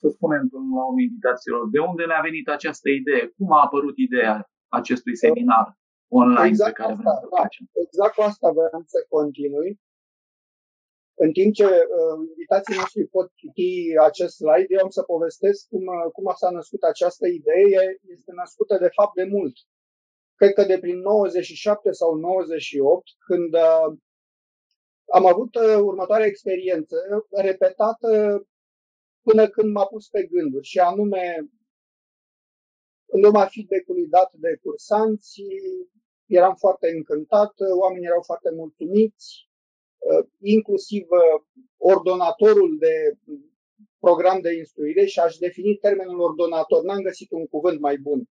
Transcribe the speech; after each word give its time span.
să 0.00 0.08
spunem 0.08 0.42
la 0.76 0.84
o 0.92 1.00
invitațiilor, 1.08 1.62
de 1.74 1.80
unde 1.90 2.04
ne-a 2.04 2.22
venit 2.28 2.48
această 2.48 2.88
idee? 2.88 3.32
Cum 3.36 3.52
a 3.52 3.60
apărut 3.66 3.96
ideea 3.96 4.50
acestui 4.68 5.16
seminar 5.16 5.66
online 6.08 6.46
exact 6.46 6.76
pe 6.76 6.80
care 6.80 6.92
asta, 6.92 7.02
vrem 7.02 7.20
să 7.22 7.28
da, 7.30 7.36
facem? 7.40 7.64
Exact 7.84 8.14
cu 8.14 8.22
asta 8.30 8.48
vreau 8.50 8.82
să 8.86 8.98
continui. 9.08 9.80
În 11.24 11.32
timp 11.32 11.54
ce 11.54 11.64
uh, 11.64 12.18
invitații 12.28 12.76
noștri 12.76 13.06
pot 13.16 13.28
citi 13.34 13.70
acest 14.08 14.34
slide, 14.36 14.70
eu 14.74 14.82
am 14.82 14.88
să 14.98 15.02
povestesc 15.02 15.68
cum, 15.68 15.84
uh, 15.86 16.10
cum 16.12 16.32
s-a 16.36 16.50
născut 16.50 16.82
această 16.82 17.26
idee. 17.26 17.82
Este 18.16 18.32
născută 18.42 18.74
de 18.78 18.90
fapt 18.98 19.14
de 19.14 19.24
mult. 19.24 19.56
Cred 20.34 20.52
că 20.52 20.62
de 20.64 20.78
prin 20.78 20.98
97 20.98 21.92
sau 21.92 22.14
98, 22.14 23.08
când 23.26 23.54
uh, 23.54 23.88
am 25.12 25.26
avut 25.26 25.54
uh, 25.54 25.78
următoarea 25.90 26.26
experiență 26.26 26.96
repetată 27.30 28.08
până 29.22 29.48
când 29.48 29.72
m-a 29.72 29.86
pus 29.86 30.08
pe 30.08 30.22
gânduri 30.22 30.66
și 30.66 30.78
anume 30.78 31.50
în 33.06 33.24
urma 33.24 33.46
feedback-ului 33.46 34.06
dat 34.06 34.30
de 34.32 34.58
cursanți, 34.62 35.42
eram 36.26 36.54
foarte 36.54 36.90
încântat, 36.90 37.52
oamenii 37.78 38.06
erau 38.06 38.22
foarte 38.22 38.50
mulțumiți, 38.50 39.48
uh, 39.98 40.26
inclusiv 40.38 41.06
uh, 41.10 41.42
ordonatorul 41.76 42.78
de 42.78 42.94
program 43.98 44.40
de 44.40 44.54
instruire 44.54 45.04
și 45.04 45.20
aș 45.20 45.36
defini 45.36 45.74
termenul 45.76 46.20
ordonator, 46.20 46.82
n-am 46.82 47.02
găsit 47.02 47.30
un 47.30 47.46
cuvânt 47.46 47.80
mai 47.80 47.96
bun. 47.96 48.28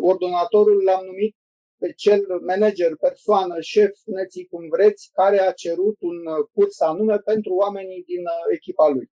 Ordonatorul 0.00 0.82
l-am 0.82 1.04
numit 1.04 1.36
pe 1.78 1.92
cel 1.92 2.40
manager, 2.46 2.96
persoană, 2.96 3.60
șef, 3.60 3.94
spuneți 3.94 4.46
cum 4.50 4.68
vreți, 4.68 5.10
care 5.12 5.38
a 5.40 5.52
cerut 5.52 5.96
un 6.00 6.16
curs 6.52 6.80
anume 6.80 7.18
pentru 7.18 7.54
oamenii 7.54 8.02
din 8.02 8.22
echipa 8.52 8.88
lui. 8.88 9.10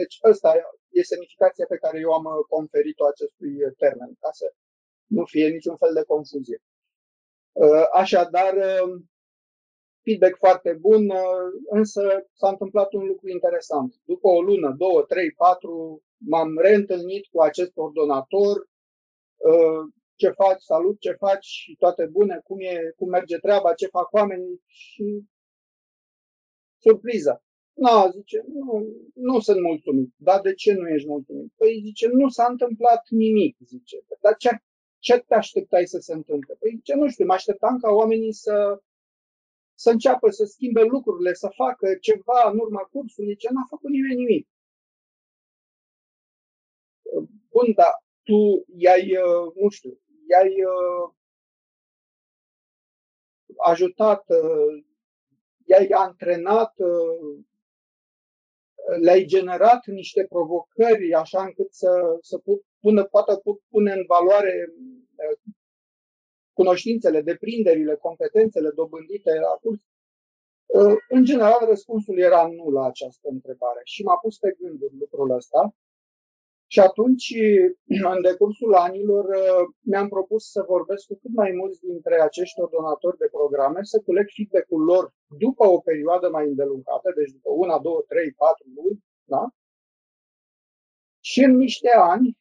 Deci 0.00 0.18
ăsta 0.30 0.50
e 0.90 1.02
semnificația 1.02 1.66
pe 1.68 1.76
care 1.76 1.98
eu 1.98 2.12
am 2.12 2.24
conferit-o 2.48 3.06
acestui 3.06 3.52
termen, 3.76 4.16
ca 4.20 4.30
să 4.32 4.54
nu 5.06 5.24
fie 5.24 5.48
niciun 5.48 5.76
fel 5.76 5.92
de 5.94 6.02
confuzie. 6.02 6.62
Așadar, 7.92 8.54
feedback 10.02 10.36
foarte 10.36 10.72
bun, 10.72 11.02
însă 11.70 12.26
s-a 12.32 12.48
întâmplat 12.48 12.92
un 12.92 13.06
lucru 13.06 13.28
interesant. 13.28 13.94
După 14.04 14.28
o 14.28 14.42
lună, 14.42 14.74
două, 14.78 15.02
trei, 15.02 15.32
patru, 15.32 16.02
m-am 16.16 16.58
reîntâlnit 16.58 17.26
cu 17.26 17.40
acest 17.40 17.72
ordonator, 17.74 18.68
ce 20.14 20.28
faci, 20.30 20.62
salut, 20.62 21.00
ce 21.00 21.12
faci 21.12 21.44
și 21.44 21.76
toate 21.78 22.06
bune, 22.06 22.40
cum, 22.44 22.60
e, 22.60 22.92
cum 22.96 23.08
merge 23.08 23.38
treaba, 23.38 23.74
ce 23.74 23.86
fac 23.86 24.12
oamenii 24.12 24.62
și 24.66 25.22
surpriză. 26.78 27.44
Nu, 27.76 28.10
zice, 28.10 28.44
nu, 28.46 28.86
nu 29.14 29.40
sunt 29.40 29.60
mulțumit. 29.60 30.10
Dar 30.16 30.40
de 30.40 30.54
ce 30.54 30.72
nu 30.72 30.88
ești 30.88 31.08
mulțumit? 31.08 31.52
Păi 31.56 31.80
zice, 31.84 32.08
nu 32.08 32.28
s-a 32.28 32.46
întâmplat 32.50 33.02
nimic, 33.08 33.56
zice. 33.64 33.96
Dar 34.20 34.36
ce, 34.36 34.50
ce 34.98 35.18
te 35.18 35.34
așteptai 35.34 35.86
să 35.86 35.98
se 35.98 36.12
întâmple? 36.12 36.54
Păi 36.58 36.74
zice, 36.76 36.94
nu 36.94 37.08
știu, 37.08 37.24
mă 37.24 37.32
așteptam 37.32 37.78
ca 37.78 37.90
oamenii 37.90 38.32
să, 38.32 38.82
să 39.74 39.90
înceapă 39.90 40.30
să 40.30 40.44
schimbe 40.44 40.82
lucrurile, 40.82 41.32
să 41.32 41.48
facă 41.54 41.86
ceva 42.00 42.50
în 42.52 42.58
urma 42.58 42.80
cursului. 42.80 43.30
Zice, 43.30 43.48
n-a 43.52 43.66
făcut 43.68 43.90
nimeni 43.90 44.20
nimic. 44.20 44.48
Bun, 47.50 47.72
dar 47.74 47.92
tu 48.22 48.64
i-ai, 48.76 49.12
nu 49.54 49.68
știu, 49.68 49.98
i-ai 50.28 50.54
uh, 50.64 51.14
ajutat, 53.56 54.24
uh, 54.28 54.84
i-ai 55.64 55.86
antrenat, 55.86 56.74
uh, 56.78 57.44
le-ai 59.00 59.24
generat 59.24 59.86
niște 59.86 60.26
provocări 60.28 61.14
așa 61.14 61.42
încât 61.42 61.74
să, 61.74 62.18
să 62.20 62.42
pună, 62.80 63.04
poată 63.04 63.42
pune 63.68 63.92
în 63.92 64.04
valoare 64.06 64.72
cunoștințele, 66.52 67.22
deprinderile, 67.22 67.94
competențele 67.96 68.70
dobândite 68.70 69.34
la 69.34 69.58
curs? 69.62 69.80
În 71.08 71.24
general, 71.24 71.66
răspunsul 71.68 72.18
era 72.18 72.46
nu 72.46 72.70
la 72.70 72.86
această 72.86 73.28
întrebare 73.28 73.80
și 73.84 74.02
m-a 74.02 74.16
pus 74.16 74.38
pe 74.38 74.56
gânduri 74.60 74.96
lucrul 74.98 75.30
ăsta 75.30 75.74
și 76.76 76.82
atunci, 76.82 77.26
în 78.14 78.20
decursul 78.22 78.74
anilor, 78.74 79.24
mi-am 79.80 80.08
propus 80.08 80.50
să 80.50 80.64
vorbesc 80.74 81.06
cu 81.06 81.18
cât 81.22 81.34
mai 81.34 81.50
mulți 81.60 81.80
dintre 81.80 82.20
acești 82.20 82.60
ordonatori 82.60 83.16
de 83.16 83.28
programe, 83.36 83.80
să 83.82 84.02
culeg 84.06 84.26
feedback-ul 84.36 84.82
lor 84.82 85.14
după 85.44 85.66
o 85.66 85.78
perioadă 85.78 86.28
mai 86.30 86.46
îndelungată, 86.46 87.12
deci 87.16 87.30
după 87.30 87.50
una, 87.50 87.78
două, 87.78 88.00
trei, 88.08 88.32
patru 88.32 88.66
luni, 88.76 89.04
da? 89.24 89.44
Și 91.20 91.40
în 91.44 91.56
niște 91.56 91.90
ani, 92.14 92.38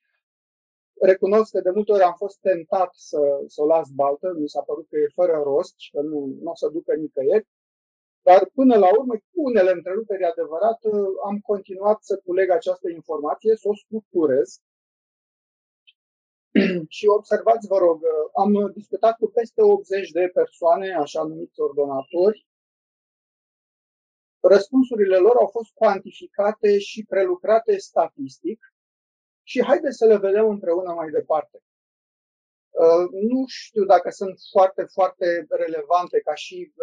recunosc 1.01 1.51
că 1.51 1.61
de 1.61 1.71
multe 1.75 1.91
ori 1.91 2.03
am 2.03 2.15
fost 2.17 2.37
tentat 2.39 2.91
să, 2.93 3.21
să 3.47 3.61
o 3.61 3.65
las 3.65 3.89
baltă, 3.89 4.27
mi 4.39 4.49
s-a 4.49 4.61
părut 4.61 4.87
că 4.89 4.97
e 4.97 5.17
fără 5.21 5.41
rost 5.43 5.73
și 5.77 5.91
că 5.91 6.01
nu, 6.01 6.19
nu 6.41 6.49
o 6.51 6.55
să 6.55 6.69
ducă 6.69 6.95
nicăieri, 6.95 7.47
dar 8.27 8.49
până 8.53 8.75
la 8.77 8.89
urmă, 8.99 9.13
cu 9.13 9.41
unele 9.49 9.71
întreruperi 9.71 10.23
adevărat, 10.23 10.79
am 11.25 11.39
continuat 11.39 12.03
să 12.03 12.21
culeg 12.25 12.49
această 12.49 12.89
informație, 12.89 13.55
să 13.55 13.67
o 13.67 13.75
structurez. 13.75 14.61
și 16.97 17.05
observați, 17.07 17.67
vă 17.67 17.77
rog, 17.77 18.01
am 18.43 18.71
discutat 18.73 19.17
cu 19.17 19.27
peste 19.27 19.61
80 19.61 20.09
de 20.09 20.29
persoane, 20.33 20.93
așa 20.93 21.23
numiți 21.23 21.59
ordonatori. 21.59 22.47
Răspunsurile 24.39 25.17
lor 25.17 25.35
au 25.35 25.47
fost 25.47 25.71
cuantificate 25.73 26.79
și 26.79 27.05
prelucrate 27.09 27.77
statistic 27.77 28.73
și 29.43 29.63
haideți 29.63 29.97
să 29.97 30.05
le 30.05 30.17
vedem 30.17 30.47
împreună 30.49 30.93
mai 30.93 31.09
departe. 31.09 31.57
Nu 33.11 33.43
știu 33.47 33.85
dacă 33.85 34.09
sunt 34.09 34.39
foarte, 34.51 34.83
foarte 34.83 35.45
relevante 35.49 36.19
ca 36.19 36.33
și 36.33 36.73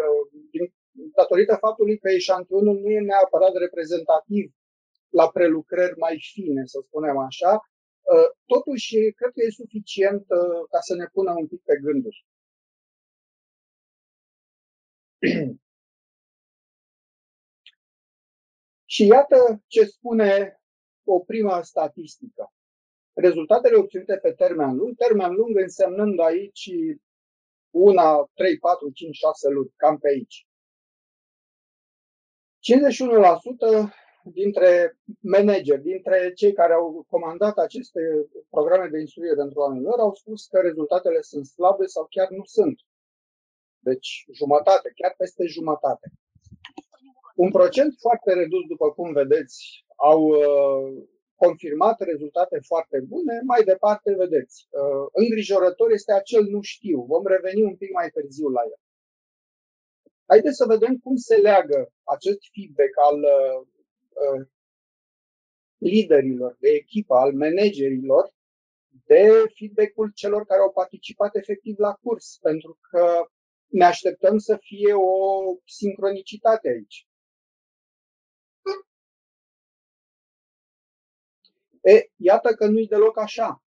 din 0.50 0.72
datorită 0.92 1.56
faptului 1.60 1.98
că 1.98 2.10
eșantionul 2.10 2.80
nu 2.80 2.90
e 2.90 3.00
neapărat 3.00 3.54
reprezentativ 3.54 4.52
la 5.08 5.30
prelucrări 5.30 5.98
mai 5.98 6.28
fine, 6.32 6.66
să 6.66 6.80
spunem 6.86 7.18
așa, 7.18 7.52
uh, 7.52 8.28
totuși 8.46 9.12
cred 9.12 9.30
că 9.34 9.42
e 9.42 9.50
suficient 9.50 10.20
uh, 10.28 10.66
ca 10.70 10.80
să 10.80 10.94
ne 10.94 11.06
pună 11.12 11.32
un 11.32 11.46
pic 11.46 11.62
pe 11.62 11.78
gânduri. 11.82 12.26
Și 18.84 19.06
iată 19.06 19.62
ce 19.66 19.84
spune 19.84 20.60
o 21.04 21.20
primă 21.20 21.62
statistică. 21.62 22.52
Rezultatele 23.12 23.76
obținute 23.76 24.16
pe 24.16 24.32
termen 24.32 24.76
lung, 24.76 24.96
termen 24.96 25.32
lung 25.32 25.56
însemnând 25.56 26.20
aici 26.20 26.70
una, 27.70 28.30
3, 28.34 28.58
4, 28.58 28.90
5, 28.90 29.16
6 29.16 29.48
luni, 29.48 29.72
cam 29.76 29.98
pe 29.98 30.08
aici. 30.08 30.46
51% 32.62 33.92
dintre 34.24 34.98
manageri, 35.20 35.82
dintre 35.82 36.32
cei 36.32 36.52
care 36.52 36.72
au 36.72 37.06
comandat 37.08 37.58
aceste 37.58 38.00
programe 38.50 38.88
de 38.88 39.00
instruire 39.00 39.34
pentru 39.34 39.60
oamenii 39.60 39.84
lor, 39.84 39.98
au 39.98 40.14
spus 40.14 40.46
că 40.46 40.60
rezultatele 40.60 41.20
sunt 41.20 41.46
slabe 41.46 41.86
sau 41.86 42.06
chiar 42.10 42.28
nu 42.30 42.44
sunt. 42.44 42.80
Deci 43.78 44.24
jumătate, 44.32 44.92
chiar 44.94 45.14
peste 45.18 45.44
jumătate. 45.46 46.12
Un 47.34 47.50
procent 47.50 47.94
foarte 47.98 48.32
redus, 48.32 48.64
după 48.68 48.90
cum 48.90 49.12
vedeți, 49.12 49.84
au 49.96 50.22
uh, 50.22 51.02
confirmat 51.34 52.00
rezultate 52.00 52.58
foarte 52.62 52.98
bune. 53.00 53.40
Mai 53.44 53.62
departe, 53.62 54.14
vedeți, 54.14 54.68
uh, 54.70 55.06
îngrijorător 55.12 55.90
este 55.90 56.12
acel 56.12 56.44
nu 56.44 56.60
știu. 56.60 56.98
Vom 57.02 57.26
reveni 57.26 57.62
un 57.62 57.76
pic 57.76 57.92
mai 57.92 58.08
târziu 58.10 58.48
la 58.48 58.62
el. 58.64 58.81
Haideți 60.32 60.56
să 60.56 60.66
vedem 60.66 60.98
cum 60.98 61.16
se 61.16 61.36
leagă 61.36 61.92
acest 62.04 62.40
feedback 62.52 62.92
al 63.08 63.18
uh, 63.18 63.66
uh, 64.22 64.46
liderilor 65.76 66.56
de 66.60 66.68
echipă, 66.68 67.14
al 67.14 67.32
managerilor, 67.32 68.34
de 69.04 69.44
feedback-ul 69.54 70.12
celor 70.14 70.44
care 70.44 70.60
au 70.60 70.72
participat 70.72 71.34
efectiv 71.34 71.78
la 71.78 71.92
curs, 72.02 72.38
pentru 72.40 72.78
că 72.80 73.28
ne 73.66 73.84
așteptăm 73.84 74.38
să 74.38 74.56
fie 74.60 74.94
o 74.94 75.42
sincronicitate 75.64 76.68
aici. 76.68 77.06
E, 81.80 82.10
iată 82.16 82.54
că 82.54 82.66
nu-i 82.66 82.86
deloc 82.86 83.18
așa. 83.18 83.64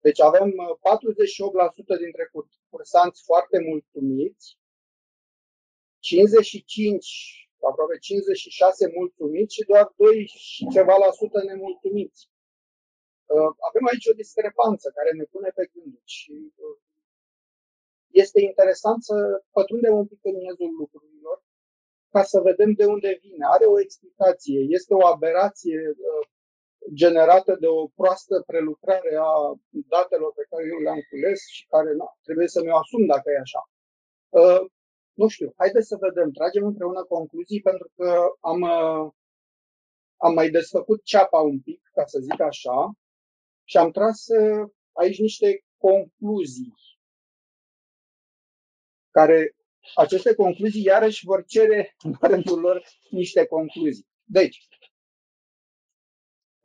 Deci 0.00 0.20
avem 0.20 0.50
48% 0.50 0.54
uh, 1.86 1.98
dintre 1.98 2.30
cursanți 2.68 3.22
foarte 3.24 3.58
mulțumiți, 3.60 4.58
55, 6.06 7.50
aproape 7.70 7.96
56 7.98 8.92
mulțumiți 8.98 9.54
și 9.54 9.68
doar 9.70 9.86
2 9.96 10.26
și 10.26 10.62
ceva 10.76 10.96
la 11.04 11.10
sută 11.20 11.38
nemulțumiți. 11.42 12.20
Uh, 13.34 13.50
avem 13.68 13.84
aici 13.90 14.10
o 14.12 14.18
discrepanță 14.22 14.86
care 14.98 15.10
ne 15.12 15.26
pune 15.32 15.50
pe 15.58 15.64
gânduri 15.72 16.10
și 16.18 16.34
uh, 16.64 16.76
este 18.22 18.40
interesant 18.50 19.00
să 19.08 19.16
pătrundem 19.56 19.94
un 20.02 20.06
pic 20.10 20.20
în 20.30 20.36
miezul 20.42 20.70
lucrurilor, 20.80 21.38
ca 22.14 22.22
să 22.32 22.46
vedem 22.48 22.70
de 22.80 22.86
unde 22.94 23.18
vine. 23.22 23.44
Are 23.54 23.66
o 23.74 23.80
explicație. 23.80 24.58
Este 24.78 24.92
o 24.94 25.06
aberație 25.06 25.80
uh, 25.88 26.22
generată 27.02 27.52
de 27.62 27.68
o 27.78 27.86
proastă 27.98 28.34
prelucrare 28.50 29.14
a 29.30 29.32
datelor 29.94 30.30
pe 30.38 30.44
care 30.50 30.64
eu 30.72 30.78
le-am 30.84 31.02
cules 31.08 31.40
și 31.56 31.66
care 31.72 31.92
na, 32.00 32.08
trebuie 32.26 32.48
să 32.54 32.58
mi-o 32.62 32.76
asum 32.82 33.02
dacă 33.06 33.28
e 33.30 33.44
așa. 33.46 33.62
Uh, 35.16 35.22
nu 35.22 35.28
știu, 35.28 35.54
haideți 35.56 35.86
să 35.86 35.96
vedem, 36.00 36.30
tragem 36.30 36.64
împreună 36.64 37.04
concluzii 37.04 37.60
pentru 37.60 37.90
că 37.96 38.26
am, 38.40 38.60
uh, 38.60 39.12
am 40.16 40.32
mai 40.34 40.50
desfăcut 40.50 41.04
ceapa 41.04 41.40
un 41.40 41.60
pic, 41.60 41.90
ca 41.92 42.04
să 42.06 42.18
zic 42.18 42.40
așa, 42.40 42.92
și 43.64 43.76
am 43.76 43.90
tras 43.90 44.26
uh, 44.26 44.70
aici 44.92 45.18
niște 45.18 45.64
concluzii 45.76 46.74
care 49.10 49.56
aceste 49.94 50.34
concluzii 50.34 50.82
iarăși 50.82 51.24
vor 51.24 51.44
cere 51.44 51.96
în 52.02 52.14
rândul 52.20 52.60
lor 52.60 52.86
niște 53.10 53.46
concluzii. 53.46 54.06
Deci, 54.22 54.68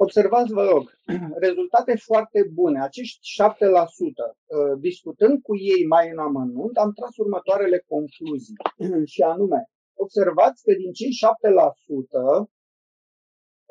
observați, 0.06 0.54
vă 0.54 0.64
rog, 0.64 0.84
rezultate 1.46 1.96
foarte 1.96 2.50
bune. 2.54 2.82
Acești 2.82 3.20
7%, 3.20 3.44
uh, 3.44 4.80
discutând 4.80 5.42
cu 5.42 5.58
ei 5.58 5.86
mai 5.88 6.10
în 6.10 6.18
amănunt, 6.18 6.78
am 6.78 6.92
tras 6.92 7.16
următoarele 7.18 7.84
concluzii. 7.88 8.56
Și 9.14 9.22
anume, 9.22 9.70
observați 9.94 10.64
că 10.64 10.74
din 10.74 10.92
cei 10.92 11.12
7%, 11.12 12.50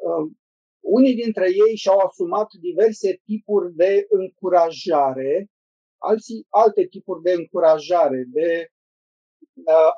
uh, 0.07 0.25
unii 0.81 1.15
dintre 1.15 1.47
ei 1.67 1.77
și-au 1.77 1.99
asumat 1.99 2.49
diverse 2.69 3.21
tipuri 3.25 3.75
de 3.75 4.07
încurajare, 4.09 5.51
alții 5.99 6.47
alte 6.49 6.87
tipuri 6.87 7.23
de 7.23 7.33
încurajare, 7.33 8.25
de 8.27 8.49
Uh, 8.55 8.80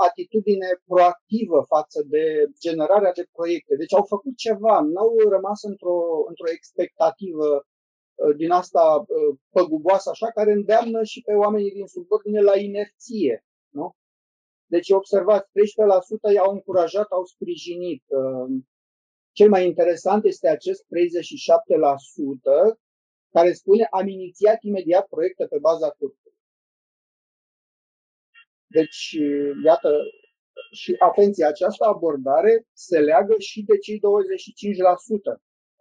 atitudine 0.09 0.69
proactivă 0.87 1.65
față 1.69 2.03
de 2.07 2.25
generarea 2.61 3.13
de 3.13 3.27
proiecte. 3.33 3.77
Deci 3.77 3.95
au 3.95 4.05
făcut 4.05 4.37
ceva, 4.37 4.81
n-au 4.81 5.19
rămas 5.31 5.63
într-o, 5.63 5.99
într-o 6.29 6.51
expectativă 6.51 7.49
uh, 7.55 8.37
din 8.37 8.51
asta 8.51 9.05
uh, 9.07 9.37
păguboasă, 9.51 10.11
așa, 10.11 10.31
care 10.31 10.53
îndeamnă 10.53 11.03
și 11.03 11.21
pe 11.21 11.35
oamenii 11.35 11.71
din 11.71 11.87
subordine 11.87 12.41
la 12.41 12.59
inerție. 12.59 13.45
Nu? 13.69 13.95
Deci 14.67 14.91
observați, 14.91 15.49
13% 16.31 16.35
i-au 16.35 16.53
încurajat, 16.53 17.09
au 17.11 17.25
sprijinit. 17.25 18.05
Cel 19.33 19.49
mai 19.49 19.67
interesant 19.67 20.25
este 20.25 20.49
acest 20.49 20.83
37% 20.83 20.87
care 23.31 23.53
spune 23.53 23.87
am 23.91 24.09
inițiat 24.09 24.63
imediat 24.63 25.07
proiecte 25.07 25.47
pe 25.47 25.59
baza 25.59 25.89
cursului. 25.91 26.22
Deci, 28.77 29.17
iată, 29.65 29.91
și 30.73 30.95
atenție, 30.99 31.45
această 31.45 31.85
abordare 31.85 32.67
se 32.73 32.99
leagă 32.99 33.35
și 33.39 33.63
de 33.63 33.79
cei 33.79 33.99
25% 33.99 34.03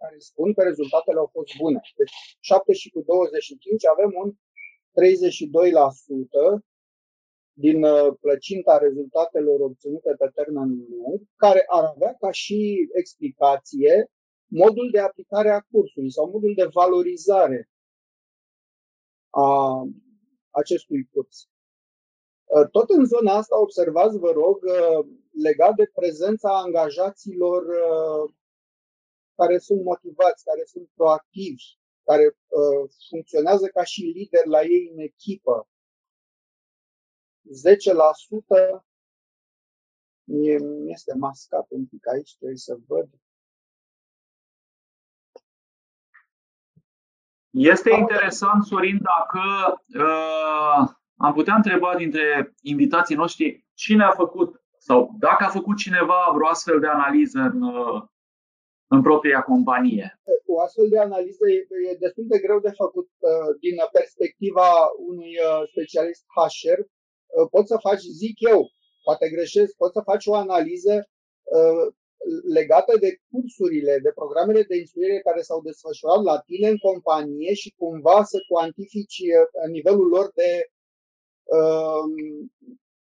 care 0.02 0.18
spun 0.18 0.52
că 0.52 0.62
rezultatele 0.62 1.18
au 1.18 1.30
fost 1.32 1.56
bune. 1.56 1.80
Deci 1.96 2.12
7 2.40 2.72
și 2.72 2.90
cu 2.90 3.00
25 3.00 3.86
avem 3.86 4.10
un 4.22 4.28
32% 4.32 4.34
din 7.52 7.84
uh, 7.84 8.14
plăcinta 8.20 8.78
rezultatelor 8.78 9.60
obținute 9.60 10.14
pe 10.18 10.28
termen 10.34 10.68
lung, 10.90 11.20
care 11.36 11.64
ar 11.66 11.84
avea 11.84 12.14
ca 12.20 12.30
și 12.30 12.88
explicație 12.92 14.10
modul 14.46 14.90
de 14.90 14.98
aplicare 14.98 15.50
a 15.50 15.60
cursului 15.60 16.12
sau 16.12 16.30
modul 16.30 16.52
de 16.54 16.68
valorizare 16.72 17.70
a 19.30 19.82
acestui 20.50 21.08
curs. 21.12 21.51
Uh, 22.54 22.68
tot 22.70 22.90
în 22.90 23.04
zona 23.04 23.32
asta 23.34 23.60
observați, 23.60 24.18
vă 24.18 24.30
rog, 24.30 24.62
uh, 24.62 25.06
legat 25.42 25.74
de 25.74 25.90
prezența 25.94 26.58
angajaților 26.58 27.62
uh, 27.62 28.34
care 29.34 29.58
sunt 29.58 29.82
motivați, 29.82 30.44
care 30.44 30.62
sunt 30.64 30.88
proactivi, 30.94 31.64
care 32.04 32.36
funcționează 33.08 33.66
ca 33.66 33.84
și 33.84 34.00
lideri 34.00 34.48
la 34.48 34.62
ei 34.62 34.90
în 34.92 34.98
echipă. 34.98 35.68
10% 38.78 38.82
mie 40.24 40.58
este 40.86 41.14
mascat 41.18 41.66
un 41.68 41.86
pic 41.86 42.08
aici, 42.08 42.36
trebuie 42.36 42.58
să 42.58 42.76
văd. 42.86 43.08
Este 47.50 47.90
interesant, 47.90 48.64
Sorin, 48.64 49.00
dacă 49.02 49.42
uh, 50.04 51.00
am 51.26 51.32
putea 51.32 51.54
întreba 51.54 51.96
dintre 51.96 52.54
invitații 52.62 53.20
noștri 53.22 53.64
cine 53.74 54.04
a 54.04 54.10
făcut 54.10 54.50
sau 54.78 54.98
dacă 55.18 55.44
a 55.44 55.56
făcut 55.58 55.76
cineva 55.76 56.20
vreo 56.34 56.48
astfel 56.48 56.80
de 56.80 56.86
analiză 56.86 57.38
în, 57.52 57.62
în 58.94 59.02
propria 59.02 59.40
companie. 59.42 60.20
O 60.46 60.60
astfel 60.60 60.88
de 60.88 60.98
analiză 60.98 61.44
e, 61.50 61.58
e 61.90 62.02
destul 62.06 62.24
de 62.28 62.38
greu 62.38 62.60
de 62.60 62.72
făcut 62.82 63.08
uh, 63.18 63.50
din 63.60 63.76
perspectiva 63.92 64.68
unui 65.10 65.32
uh, 65.46 65.62
specialist 65.72 66.24
HR. 66.34 66.80
Uh, 66.80 67.48
poți 67.50 67.68
să 67.72 67.76
faci, 67.86 68.02
zic 68.22 68.36
eu, 68.52 68.70
poate 69.04 69.28
greșesc, 69.28 69.76
poți 69.76 69.92
să 69.92 70.00
faci 70.10 70.26
o 70.26 70.34
analiză 70.34 71.06
legată 72.58 72.98
de 72.98 73.10
cursurile, 73.30 73.98
de 74.02 74.12
programele 74.14 74.62
de 74.62 74.76
instruire 74.76 75.18
care 75.18 75.40
s-au 75.40 75.60
desfășurat 75.62 76.22
la 76.22 76.38
tine 76.40 76.68
în 76.68 76.78
companie 76.78 77.54
și 77.54 77.74
cumva 77.76 78.22
să 78.24 78.38
cuantifici 78.48 79.20
nivelul 79.70 80.08
lor 80.08 80.30
de 80.34 80.50
Um, 80.56 80.81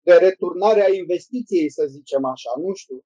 de 0.01 0.13
returnare 0.13 0.81
a 0.83 0.93
investiției, 0.93 1.69
să 1.69 1.85
zicem 1.85 2.25
așa, 2.25 2.51
nu 2.57 2.73
știu. 2.73 3.03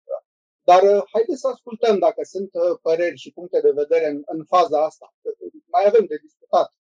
Dar 0.70 0.82
uh, 0.84 1.04
haideți 1.14 1.40
să 1.40 1.48
ascultăm 1.48 2.00
dacă 2.00 2.22
sunt 2.24 2.50
uh, 2.54 2.78
păreri 2.82 3.18
și 3.18 3.32
puncte 3.32 3.60
de 3.62 3.72
vedere 3.72 4.08
în, 4.08 4.22
în 4.26 4.46
faza 4.46 4.86
asta. 4.86 5.14
Mai 5.66 5.84
avem 5.86 6.06
de 6.06 6.18
discutat. 6.22 6.74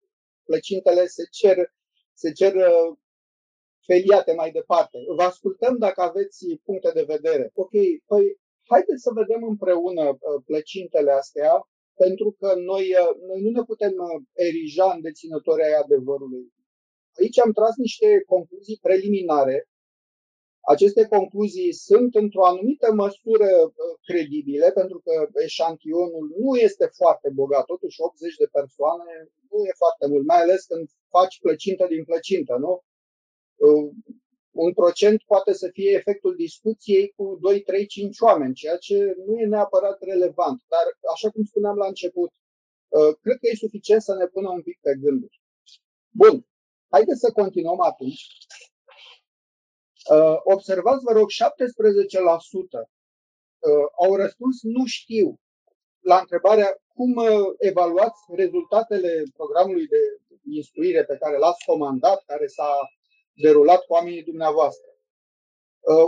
Plăcintele 0.45 1.07
se 1.07 1.25
cer, 1.31 1.57
se 2.15 2.33
cer 2.33 2.55
uh, 2.55 2.97
feliate 3.87 4.33
mai 4.33 4.51
departe. 4.51 4.99
Vă 5.17 5.23
ascultăm 5.23 5.79
dacă 5.79 6.01
aveți 6.01 6.47
puncte 6.65 6.91
de 6.95 7.03
vedere. 7.03 7.51
Ok, 7.55 7.71
păi 8.07 8.25
haideți 8.71 9.03
să 9.03 9.11
vedem 9.15 9.43
împreună 9.45 10.19
plăcintele 10.45 11.13
astea, 11.13 11.69
pentru 11.95 12.37
că 12.39 12.55
noi, 12.55 12.95
noi 13.27 13.41
nu 13.43 13.51
ne 13.51 13.63
putem 13.63 13.95
erija 14.33 14.93
în 14.93 15.01
deținători 15.01 15.65
ai 15.65 15.73
adevărului. 15.83 16.54
Aici 17.21 17.39
am 17.39 17.53
tras 17.53 17.75
niște 17.77 18.23
concluzii 18.27 18.79
preliminare. 18.83 19.69
Aceste 20.61 21.07
concluzii 21.07 21.73
sunt 21.73 22.15
într-o 22.15 22.45
anumită 22.47 22.93
măsură 22.93 23.51
uh, 23.65 23.73
credibile, 24.09 24.71
pentru 24.73 24.99
că 25.05 25.29
eșantionul 25.45 26.35
nu 26.39 26.57
este 26.57 26.87
foarte 27.01 27.29
bogat, 27.31 27.65
totuși 27.65 28.01
80 28.01 28.35
de 28.37 28.49
persoane 28.53 29.13
nu 29.51 29.65
e 29.65 29.73
foarte 29.77 30.07
mult, 30.07 30.27
mai 30.27 30.41
ales 30.41 30.65
când 30.65 30.89
faci 31.09 31.41
plăcintă 31.41 31.87
din 31.87 32.05
plăcintă, 32.05 32.57
nu? 32.57 32.85
Uh, 33.55 33.91
un 34.51 34.73
procent 34.73 35.23
poate 35.27 35.53
să 35.53 35.69
fie 35.73 35.91
efectul 35.91 36.35
discuției 36.35 37.13
cu 37.17 37.39
2, 37.41 37.61
3, 37.63 37.87
5 37.87 38.21
oameni, 38.21 38.55
ceea 38.55 38.77
ce 38.77 39.15
nu 39.27 39.39
e 39.39 39.47
neapărat 39.47 40.03
relevant. 40.03 40.63
Dar, 40.69 40.85
așa 41.13 41.31
cum 41.31 41.45
spuneam 41.45 41.77
la 41.77 41.87
început, 41.87 42.31
uh, 42.89 43.17
cred 43.21 43.37
că 43.37 43.47
e 43.47 43.65
suficient 43.67 44.03
să 44.03 44.15
ne 44.15 44.27
pună 44.27 44.51
un 44.51 44.63
pic 44.63 44.79
pe 44.81 44.95
gânduri. 45.01 45.41
Bun. 46.11 46.47
Haideți 46.95 47.21
să 47.21 47.33
continuăm 47.33 47.81
atunci. 47.81 48.23
Uh, 50.11 50.37
observați, 50.45 51.05
vă 51.05 51.13
rog, 51.13 51.29
17% 51.31 51.33
uh, 52.73 53.87
au 54.03 54.17
răspuns 54.17 54.63
nu 54.63 54.85
știu 54.87 55.41
la 56.01 56.19
întrebarea 56.19 56.71
cum 56.95 57.17
uh, 57.17 57.55
evaluați 57.59 58.21
rezultatele 58.29 59.23
programului 59.37 59.87
de 59.87 59.97
instruire 60.51 61.05
pe 61.05 61.17
care 61.17 61.37
l-ați 61.39 61.65
comandat, 61.65 62.25
care 62.27 62.47
s-a 62.47 62.79
derulat 63.33 63.81
cu 63.85 63.93
oamenii 63.93 64.25
dumneavoastră. 64.25 64.89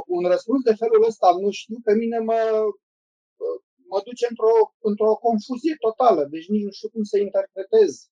Un 0.06 0.24
răspuns 0.26 0.62
de 0.62 0.74
felul 0.74 1.04
ăsta 1.04 1.30
nu 1.40 1.50
știu, 1.50 1.76
pe 1.84 1.94
mine 1.94 2.18
mă, 2.18 2.40
mă 3.88 4.00
duce 4.04 4.26
într-o, 4.28 4.74
într-o 4.78 5.14
confuzie 5.14 5.76
totală, 5.78 6.24
deci 6.24 6.48
nici 6.48 6.62
nu 6.62 6.70
știu 6.70 6.88
cum 6.88 7.02
să 7.02 7.18
interpretez 7.18 8.08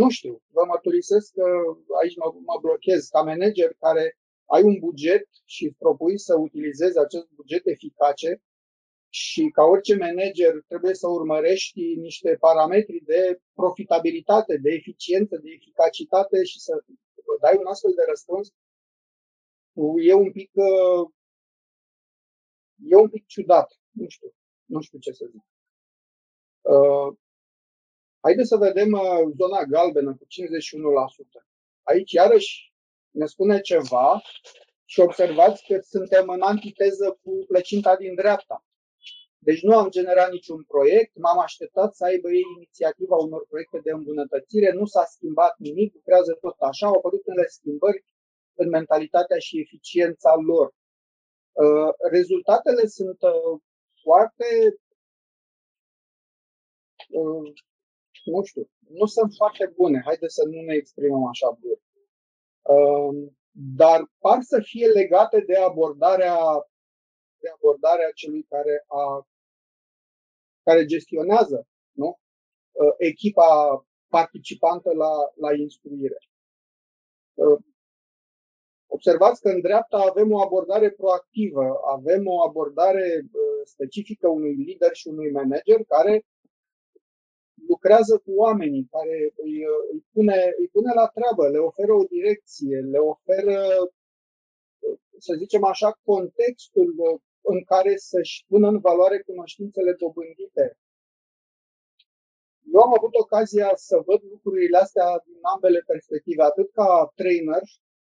nu 0.00 0.10
știu, 0.10 0.42
vă 0.56 0.64
mărturisesc 0.66 1.32
că 1.32 1.46
aici 2.02 2.16
mă, 2.16 2.34
mă 2.44 2.58
blochez. 2.60 3.08
Ca 3.08 3.22
manager 3.22 3.70
care 3.78 4.18
ai 4.44 4.62
un 4.62 4.78
buget 4.78 5.26
și 5.44 5.74
propui 5.78 6.18
să 6.18 6.34
utilizezi 6.38 6.98
acest 6.98 7.28
buget 7.34 7.66
eficace 7.66 8.42
și 9.08 9.48
ca 9.48 9.62
orice 9.62 9.96
manager 9.96 10.52
trebuie 10.68 10.94
să 10.94 11.08
urmărești 11.08 11.94
niște 11.94 12.36
parametri 12.40 13.00
de 13.04 13.40
profitabilitate, 13.52 14.56
de 14.56 14.70
eficiență, 14.70 15.36
de 15.36 15.50
eficacitate 15.50 16.44
și 16.44 16.60
să 16.60 16.84
dai 17.40 17.56
un 17.56 17.66
astfel 17.66 17.92
de 17.96 18.04
răspuns, 18.08 18.48
e 20.00 20.14
un 20.14 20.32
pic, 20.32 20.50
e 22.90 22.96
un 22.96 23.08
pic 23.08 23.26
ciudat. 23.26 23.78
Nu 23.90 24.08
știu, 24.08 24.34
nu 24.64 24.80
știu 24.80 24.98
ce 24.98 25.12
să 25.12 25.26
zic. 25.30 25.44
Haideți 28.24 28.48
să 28.48 28.56
vedem 28.56 28.92
uh, 28.92 29.32
zona 29.40 29.62
galbenă 29.64 30.10
cu 30.18 30.24
51%. 30.24 31.44
Aici, 31.82 32.12
iarăși, 32.12 32.72
ne 33.10 33.26
spune 33.26 33.60
ceva 33.60 34.22
Și 34.84 35.00
observați 35.00 35.64
că 35.66 35.78
suntem 35.80 36.28
în 36.28 36.40
antiteză 36.40 37.18
cu 37.22 37.44
plăcinta 37.46 37.96
din 37.96 38.14
dreapta. 38.14 38.64
Deci 39.38 39.62
nu 39.62 39.76
am 39.76 39.88
generat 39.90 40.30
niciun 40.30 40.62
proiect, 40.62 41.16
m-am 41.16 41.38
așteptat 41.38 41.94
să 41.94 42.04
aibă 42.04 42.28
ei 42.30 42.42
inițiativa 42.56 43.16
unor 43.16 43.46
proiecte 43.48 43.78
de 43.82 43.90
îmbunătățire, 43.90 44.72
nu 44.72 44.86
s-a 44.86 45.04
schimbat 45.04 45.54
nimic, 45.58 45.94
lucrează 45.94 46.32
tot 46.40 46.56
așa, 46.58 46.86
au 46.86 46.94
apărut 46.94 47.26
unele 47.26 47.46
schimbări 47.46 48.04
în 48.54 48.68
mentalitatea 48.68 49.38
și 49.38 49.60
eficiența 49.60 50.34
lor. 50.46 50.74
Uh, 51.52 51.90
rezultatele 52.10 52.86
sunt 52.86 53.22
uh, 53.22 53.60
foarte, 54.02 54.46
uh, 57.08 57.52
nu 58.24 58.42
știu, 58.42 58.70
nu 58.88 59.06
sunt 59.06 59.32
foarte 59.36 59.72
bune. 59.76 60.02
Haideți 60.04 60.34
să 60.34 60.44
nu 60.44 60.60
ne 60.60 60.74
exprimăm 60.74 61.26
așa 61.26 61.58
bun. 61.60 61.78
Dar 63.76 64.10
par 64.18 64.40
să 64.40 64.60
fie 64.62 64.86
legate 64.86 65.40
de 65.40 65.56
abordarea, 65.56 66.36
de 67.38 67.48
abordarea 67.54 68.10
celui 68.14 68.42
care, 68.42 68.84
a, 68.86 69.28
care 70.62 70.84
gestionează 70.84 71.66
nu? 71.92 72.18
echipa 72.98 73.84
participantă 74.08 74.92
la, 74.94 75.12
la 75.34 75.54
instruire. 75.54 76.18
Observați 78.86 79.40
că 79.40 79.48
în 79.48 79.60
dreapta 79.60 79.96
avem 79.96 80.32
o 80.32 80.40
abordare 80.42 80.90
proactivă, 80.90 81.80
avem 81.86 82.26
o 82.26 82.42
abordare 82.42 83.20
uh, 83.22 83.60
specifică 83.64 84.28
unui 84.28 84.54
lider 84.54 84.94
și 84.94 85.08
unui 85.08 85.30
manager 85.30 85.84
care 85.88 86.24
lucrează 87.84 88.18
cu 88.18 88.32
oamenii, 88.44 88.88
care 88.90 89.16
îi, 89.36 89.56
uh, 89.66 89.82
îi, 89.92 90.04
pune, 90.12 90.54
îi 90.58 90.68
pune 90.68 90.92
la 90.94 91.06
treabă, 91.06 91.48
le 91.48 91.58
oferă 91.58 91.92
o 91.92 92.04
direcție, 92.04 92.78
le 92.80 92.98
oferă, 92.98 93.58
uh, 94.78 94.98
să 95.18 95.34
zicem 95.38 95.64
așa, 95.64 96.00
contextul 96.04 97.20
în 97.40 97.64
care 97.64 97.96
să-și 97.96 98.44
pună 98.48 98.68
în 98.68 98.78
valoare 98.78 99.18
cunoștințele 99.20 99.92
dobândite. 99.92 100.78
Eu 102.74 102.80
am 102.80 102.92
avut 102.96 103.14
ocazia 103.14 103.72
să 103.74 104.02
văd 104.06 104.20
lucrurile 104.30 104.78
astea 104.78 105.22
din 105.26 105.38
ambele 105.54 105.80
perspective, 105.86 106.42
atât 106.42 106.72
ca 106.72 107.12
trainer, 107.14 107.62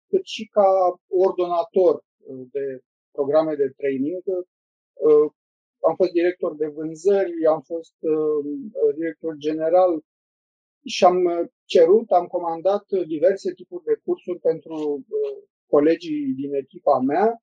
cât 0.09 0.25
și 0.25 0.45
ca 0.45 0.99
ordonator 1.07 1.95
uh, 1.95 2.47
de 2.51 2.79
programe 3.11 3.55
de 3.55 3.69
training. 3.77 4.23
Uh, 5.85 5.89
am 5.89 5.95
fost 5.95 6.11
director 6.11 6.55
de 6.55 6.67
vânzări, 6.67 7.45
am 7.45 7.61
fost 7.61 7.95
uh, 7.99 8.95
director 8.95 9.35
general 9.37 10.03
și 10.85 11.05
am 11.05 11.49
cerut, 11.65 12.11
am 12.11 12.25
comandat 12.25 12.85
diverse 13.07 13.53
tipuri 13.53 13.83
de 13.83 14.01
cursuri 14.05 14.39
pentru 14.39 15.05
colegii 15.67 16.33
din 16.41 16.53
echipa 16.53 16.99
mea 16.99 17.41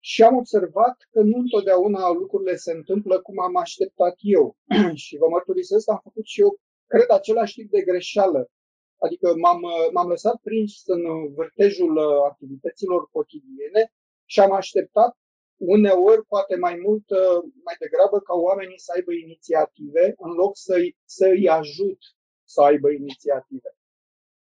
și 0.00 0.22
am 0.22 0.36
observat 0.36 0.96
că 1.10 1.20
nu 1.20 1.38
întotdeauna 1.38 2.12
lucrurile 2.12 2.56
se 2.56 2.72
întâmplă 2.72 3.20
cum 3.20 3.40
am 3.40 3.56
așteptat 3.56 4.14
eu. 4.20 4.56
și 5.04 5.16
vă 5.16 5.28
mărturisesc, 5.28 5.90
am 5.90 6.00
făcut 6.02 6.24
și 6.24 6.40
eu, 6.40 6.58
cred, 6.86 7.10
același 7.10 7.54
tip 7.54 7.70
de 7.70 7.82
greșeală. 7.82 8.50
Adică 8.98 9.34
m-am, 9.36 9.60
m-am 9.92 10.08
lăsat 10.08 10.36
prins 10.42 10.82
în 10.86 11.02
vârtejul 11.34 11.96
uh, 11.96 12.04
activităților 12.30 13.08
cotidiene 13.10 13.92
și 14.24 14.40
am 14.40 14.52
așteptat 14.52 15.16
uneori, 15.56 16.24
poate 16.24 16.56
mai 16.56 16.76
mult, 16.84 17.10
uh, 17.10 17.40
mai 17.66 17.76
degrabă, 17.78 18.20
ca 18.20 18.34
oamenii 18.34 18.78
să 18.78 18.92
aibă 18.94 19.12
inițiative 19.12 20.14
în 20.16 20.30
loc 20.32 20.56
să-i, 20.56 20.96
să-i 21.04 21.48
ajut 21.48 21.98
să 22.44 22.60
aibă 22.62 22.90
inițiative. 22.90 23.70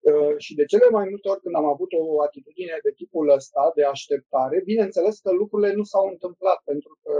Uh, 0.01 0.35
și 0.39 0.55
de 0.55 0.65
cele 0.65 0.89
mai 0.91 1.07
multe 1.09 1.29
ori 1.29 1.41
când 1.41 1.55
am 1.55 1.65
avut 1.65 1.91
o 1.93 2.23
atitudine 2.23 2.79
de 2.83 2.93
tipul 3.01 3.29
ăsta, 3.29 3.73
de 3.75 3.85
așteptare, 3.85 4.63
bineînțeles 4.65 5.21
că 5.21 5.31
lucrurile 5.33 5.73
nu 5.73 5.85
s-au 5.85 6.07
întâmplat, 6.09 6.61
pentru 6.65 6.99
că 7.03 7.13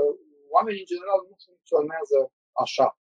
oamenii 0.51 0.81
în 0.81 0.91
general 0.93 1.21
nu 1.29 1.37
funcționează 1.45 2.33
așa 2.53 2.99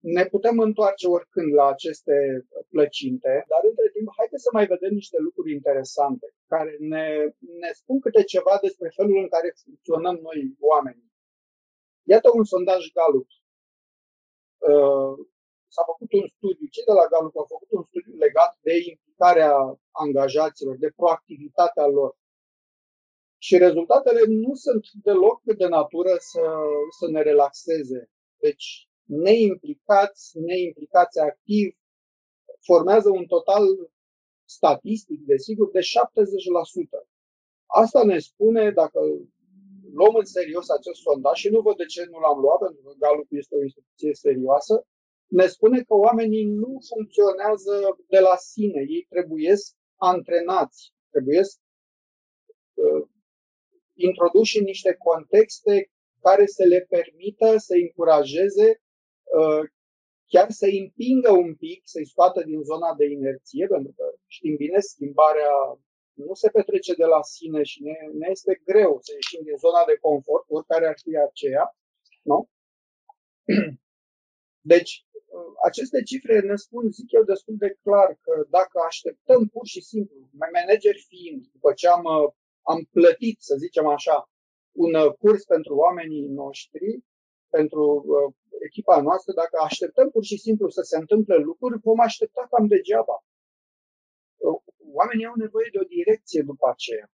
ne 0.00 0.24
putem 0.26 0.58
întoarce 0.58 1.06
oricând 1.06 1.54
la 1.54 1.66
aceste 1.66 2.46
plăcinte, 2.68 3.44
dar 3.48 3.60
între 3.70 3.90
timp, 3.92 4.08
haideți 4.16 4.42
să 4.42 4.50
mai 4.52 4.66
vedem 4.66 4.92
niște 4.92 5.18
lucruri 5.18 5.52
interesante 5.52 6.26
care 6.46 6.76
ne, 6.78 7.06
ne 7.38 7.70
spun 7.72 8.00
câte 8.00 8.22
ceva 8.22 8.58
despre 8.62 8.88
felul 8.94 9.16
în 9.18 9.28
care 9.28 9.54
funcționăm 9.64 10.16
noi 10.16 10.56
oamenii. 10.60 11.12
Iată 12.02 12.30
un 12.34 12.44
sondaj 12.44 12.82
Gallup. 12.98 13.28
Uh, 14.58 15.26
s-a 15.74 15.82
făcut 15.90 16.12
un 16.12 16.26
studiu, 16.36 16.66
cei 16.66 16.84
de 16.84 16.92
la 16.92 17.06
Gallup 17.12 17.36
au 17.36 17.46
făcut 17.48 17.70
un 17.70 17.82
studiu 17.82 18.14
legat 18.16 18.58
de 18.60 18.72
implicarea 18.92 19.54
angajaților, 19.90 20.76
de 20.76 20.90
proactivitatea 20.96 21.86
lor. 21.86 22.16
Și 23.38 23.58
rezultatele 23.58 24.22
nu 24.26 24.54
sunt 24.54 24.84
deloc 24.92 25.42
de 25.42 25.66
natură 25.66 26.16
să, 26.18 26.42
să 26.98 27.10
ne 27.10 27.22
relaxeze. 27.22 28.10
Deci, 28.36 28.87
neimplicați, 29.08 30.38
neimplicați 30.38 31.18
activ, 31.18 31.76
formează 32.60 33.10
un 33.10 33.26
total 33.26 33.64
statistic, 34.44 35.20
desigur, 35.24 35.70
de 35.70 35.80
70%. 35.80 35.82
Asta 37.66 38.04
ne 38.04 38.18
spune, 38.18 38.70
dacă 38.70 39.00
luăm 39.92 40.14
în 40.14 40.24
serios 40.24 40.68
acest 40.68 41.00
sondaj, 41.00 41.38
și 41.38 41.48
nu 41.48 41.60
văd 41.60 41.76
de 41.76 41.84
ce 41.84 42.04
nu 42.04 42.18
l-am 42.18 42.40
luat, 42.40 42.58
pentru 42.58 42.82
că 42.82 42.92
Gallup 42.98 43.26
este 43.30 43.56
o 43.56 43.62
instituție 43.62 44.14
serioasă, 44.14 44.86
ne 45.26 45.46
spune 45.46 45.82
că 45.82 45.94
oamenii 45.94 46.44
nu 46.44 46.78
funcționează 46.88 47.98
de 48.08 48.18
la 48.18 48.36
sine, 48.36 48.80
ei 48.88 49.06
trebuie 49.08 49.54
antrenați, 49.96 50.92
trebuie 51.10 51.40
uh, 51.40 53.08
introduși 53.94 54.58
în 54.58 54.64
niște 54.64 54.94
contexte 54.94 55.90
care 56.20 56.46
să 56.46 56.64
le 56.64 56.86
permită 56.88 57.56
să 57.56 57.74
încurajeze 57.74 58.68
Uh, 58.68 58.87
chiar 60.26 60.50
să 60.50 60.66
împingă 60.80 61.30
un 61.30 61.54
pic, 61.54 61.80
să-i 61.84 62.06
scoată 62.06 62.42
din 62.42 62.62
zona 62.62 62.94
de 62.94 63.06
inerție, 63.06 63.66
pentru 63.66 63.92
că 63.96 64.04
știm 64.26 64.56
bine, 64.56 64.78
schimbarea 64.78 65.78
nu 66.12 66.34
se 66.34 66.48
petrece 66.48 66.94
de 66.94 67.04
la 67.04 67.22
sine 67.22 67.62
și 67.62 67.82
ne, 67.82 67.96
ne 68.12 68.26
este 68.30 68.60
greu 68.64 68.98
să 69.00 69.12
ieșim 69.14 69.42
din 69.44 69.56
zona 69.56 69.82
de 69.86 69.96
confort, 70.00 70.44
oricare 70.48 70.86
ar 70.86 70.98
fi 71.02 71.16
aceea. 71.28 71.76
Nu? 72.22 72.48
Deci, 74.72 75.06
uh, 75.12 75.52
aceste 75.64 76.02
cifre 76.02 76.40
ne 76.40 76.56
spun, 76.56 76.92
zic 76.92 77.12
eu, 77.12 77.22
destul 77.22 77.56
de 77.58 77.78
clar 77.82 78.18
că 78.20 78.46
dacă 78.48 78.76
așteptăm 78.86 79.48
pur 79.48 79.66
și 79.66 79.80
simplu, 79.80 80.16
manager 80.38 80.96
fiind, 81.08 81.46
după 81.52 81.72
ce 81.72 81.88
am, 81.88 82.04
uh, 82.04 82.32
am 82.62 82.88
plătit, 82.90 83.36
să 83.40 83.54
zicem 83.58 83.86
așa, 83.86 84.30
un 84.72 84.92
curs 85.18 85.44
pentru 85.44 85.74
oamenii 85.76 86.26
noștri, 86.26 87.04
pentru 87.50 87.82
echipa 88.68 89.00
noastră, 89.00 89.32
dacă 89.32 89.56
așteptăm 89.60 90.10
pur 90.10 90.24
și 90.24 90.36
simplu 90.38 90.68
să 90.68 90.82
se 90.82 90.96
întâmple 90.96 91.36
lucruri, 91.36 91.80
vom 91.88 92.00
aștepta 92.00 92.46
cam 92.50 92.66
degeaba. 92.66 93.16
Oamenii 94.92 95.26
au 95.30 95.36
nevoie 95.36 95.68
de 95.72 95.78
o 95.78 95.90
direcție 95.96 96.42
după 96.42 96.66
aceea. 96.68 97.06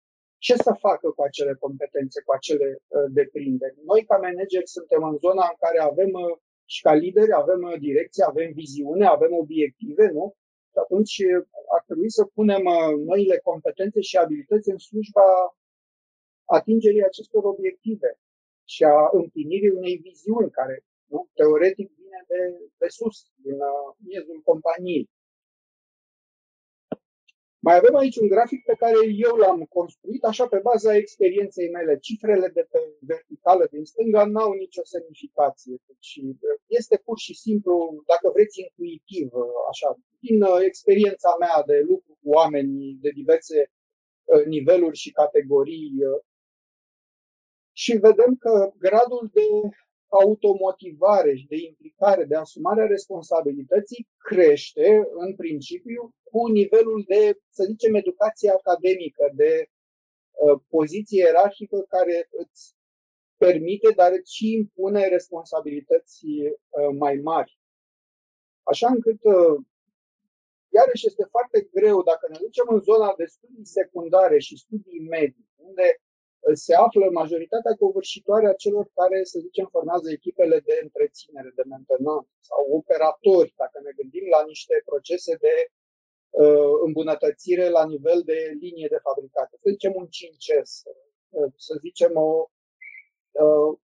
Ce 0.47 0.55
să 0.57 0.73
facă 0.87 1.07
cu 1.11 1.23
acele 1.23 1.55
competențe, 1.55 2.23
cu 2.27 2.33
acele 2.33 2.69
uh, 2.77 3.07
deprinderi? 3.19 3.77
Noi, 3.91 4.05
ca 4.05 4.17
manageri, 4.17 4.75
suntem 4.77 5.03
în 5.11 5.17
zona 5.25 5.45
în 5.53 5.57
care 5.65 5.79
avem 5.91 6.11
uh, 6.13 6.37
și 6.65 6.81
ca 6.83 6.93
lideri 6.95 7.33
avem 7.43 7.61
uh, 7.63 7.79
direcție, 7.79 8.25
avem 8.25 8.51
viziune, 8.53 9.07
avem 9.07 9.33
obiective, 9.43 10.07
nu? 10.19 10.27
Și 10.73 10.79
atunci 10.85 11.17
ar 11.75 11.83
trebui 11.87 12.11
să 12.11 12.25
punem 12.25 12.63
noile 13.11 13.39
competențe 13.39 14.01
și 14.01 14.17
abilități 14.17 14.71
în 14.71 14.79
slujba 14.79 15.27
atingerii 16.45 17.05
acestor 17.05 17.45
obiective 17.45 18.19
și 18.65 18.85
a 18.85 19.09
împlinirii 19.13 19.71
unei 19.71 19.97
viziuni 19.97 20.51
care 20.51 20.85
nu? 21.11 21.29
teoretic 21.35 21.89
vine 21.97 22.21
de, 22.29 22.41
de 22.79 22.89
sus, 22.89 23.17
din 23.43 23.59
uh, 23.73 23.97
miezul 24.07 24.41
companiei. 24.45 25.09
Mai 27.67 27.77
avem 27.77 27.97
aici 27.97 28.17
un 28.17 28.29
grafic 28.29 28.65
pe 28.65 28.75
care 28.83 28.99
eu 29.27 29.35
l-am 29.37 29.61
construit 29.79 30.23
așa 30.25 30.47
pe 30.47 30.59
baza 30.59 30.97
experienței 30.97 31.69
mele. 31.71 31.99
Cifrele 31.99 32.49
de 32.49 32.67
pe 32.71 32.79
verticală 33.01 33.67
din 33.71 33.85
stânga 33.85 34.25
n-au 34.25 34.53
nicio 34.53 34.85
semnificație. 34.85 35.77
Deci 35.87 36.13
este 36.67 36.97
pur 37.05 37.19
și 37.19 37.35
simplu, 37.35 38.03
dacă 38.07 38.27
vreți, 38.35 38.61
intuitiv, 38.61 39.29
așa, 39.71 39.89
din 40.21 40.43
uh, 40.43 40.59
experiența 40.71 41.37
mea 41.39 41.63
de 41.67 41.79
lucru 41.91 42.19
cu 42.21 42.29
oameni 42.39 42.99
de 43.01 43.11
diverse 43.21 43.59
uh, 44.25 44.45
niveluri 44.45 44.97
și 44.97 45.11
categorii. 45.21 45.93
Și 47.77 47.93
vedem 47.97 48.37
că 48.39 48.73
gradul 48.79 49.31
de 49.33 49.47
automotivare 50.09 51.35
și 51.37 51.47
de 51.47 51.57
implicare, 51.57 52.25
de 52.25 52.37
asumare 52.37 52.83
a 52.83 52.87
responsabilității 52.87 54.09
crește, 54.19 55.09
în 55.15 55.35
principiu, 55.35 56.15
cu 56.23 56.47
nivelul 56.47 57.05
de, 57.07 57.39
să 57.49 57.65
zicem, 57.65 57.95
educație 57.95 58.51
academică, 58.51 59.33
de 59.35 59.67
uh, 60.31 60.61
poziție 60.69 61.25
ierarhică 61.25 61.85
care 61.89 62.29
îți 62.31 62.77
permite, 63.37 63.91
dar 63.91 64.13
îți 64.13 64.35
și 64.35 64.53
impune 64.53 65.09
responsabilități 65.09 66.25
uh, 66.25 66.97
mai 66.99 67.15
mari. 67.15 67.59
Așa 68.63 68.89
încât 68.89 69.25
uh, 69.25 69.57
iarăși 70.69 71.07
este 71.07 71.25
foarte 71.31 71.69
greu 71.73 72.03
dacă 72.03 72.27
ne 72.31 72.39
ducem 72.41 72.67
în 72.69 72.81
zona 72.81 73.15
de 73.17 73.25
studii 73.25 73.67
secundare 73.67 74.39
și 74.39 74.57
studii 74.57 75.07
medii, 75.09 75.49
unde 75.57 76.01
se 76.53 76.75
află 76.75 77.11
majoritatea 77.11 77.75
covârșitoare 77.75 78.47
a 78.49 78.61
celor 78.65 78.91
care, 78.95 79.25
să 79.25 79.39
zicem, 79.39 79.67
formează 79.71 80.11
echipele 80.11 80.61
de 80.61 80.81
întreținere, 80.83 81.53
de 81.55 81.63
mentenanță 81.69 82.31
sau 82.41 82.63
operatori, 82.81 83.55
dacă 83.57 83.81
ne 83.83 83.93
gândim 83.99 84.27
la 84.35 84.45
niște 84.47 84.83
procese 84.85 85.35
de 85.47 85.55
uh, 86.31 86.75
îmbunătățire 86.87 87.69
la 87.69 87.85
nivel 87.87 88.23
de 88.25 88.39
linie 88.61 88.89
de 88.91 89.05
fabricare. 89.07 89.49
Să 89.51 89.69
zicem 89.71 89.93
un 89.95 90.07
5S, 90.17 90.73
uh, 91.29 91.53
să 91.57 91.75
zicem 91.81 92.13
o, 92.17 92.31
uh, 93.45 93.79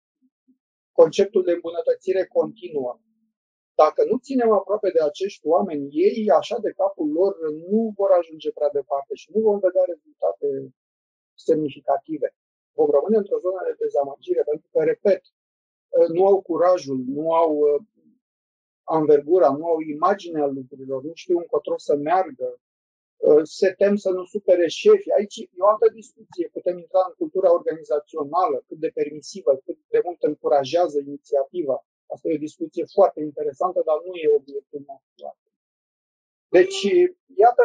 conceptul 0.92 1.42
de 1.44 1.52
îmbunătățire 1.52 2.24
continuă. 2.26 3.00
Dacă 3.74 4.04
nu 4.10 4.16
ținem 4.18 4.50
aproape 4.52 4.90
de 4.90 5.02
acești 5.02 5.46
oameni, 5.46 5.88
ei, 5.90 6.30
așa 6.30 6.58
de 6.58 6.70
capul 6.70 7.08
lor, 7.18 7.32
nu 7.70 7.92
vor 7.96 8.10
ajunge 8.10 8.50
prea 8.52 8.70
departe 8.78 9.14
și 9.14 9.30
nu 9.34 9.40
vom 9.40 9.58
vedea 9.58 9.84
rezultate 9.92 10.46
semnificative 11.34 12.34
vom 12.80 12.90
rămâne 12.96 13.16
într-o 13.22 13.42
zonă 13.44 13.60
de 13.68 13.74
dezamăgire, 13.84 14.42
pentru 14.50 14.68
că, 14.72 14.78
repet, 14.92 15.22
uh, 15.96 16.08
nu 16.16 16.22
au 16.30 16.36
curajul, 16.50 16.98
nu 17.18 17.26
au 17.42 17.52
uh, 17.56 17.80
anvergura, 18.98 19.48
nu 19.60 19.66
au 19.72 19.78
imaginea 19.96 20.46
lucrurilor, 20.46 21.00
nu 21.02 21.14
știu 21.22 21.36
încotro 21.38 21.76
să 21.88 21.94
meargă, 21.96 22.48
uh, 23.26 23.42
se 23.58 23.68
tem 23.80 23.94
să 24.04 24.10
nu 24.10 24.24
supere 24.24 24.66
șefi. 24.68 25.12
Aici 25.18 25.36
e 25.36 25.64
o 25.66 25.68
altă 25.72 25.88
discuție. 26.00 26.48
Putem 26.56 26.76
intra 26.78 27.02
în 27.08 27.14
cultura 27.20 27.50
organizațională, 27.58 28.56
cât 28.68 28.78
de 28.84 28.90
permisivă, 29.00 29.52
cât 29.64 29.78
de 29.88 30.00
mult 30.04 30.22
încurajează 30.22 30.98
inițiativa. 30.98 31.76
Asta 32.12 32.28
e 32.28 32.40
o 32.40 32.46
discuție 32.48 32.84
foarte 32.96 33.20
interesantă, 33.20 33.82
dar 33.88 33.96
nu 34.06 34.14
e 34.14 34.38
obiectul 34.40 34.82
nostru. 34.90 35.38
Deci, 36.56 36.80
iată 37.44 37.64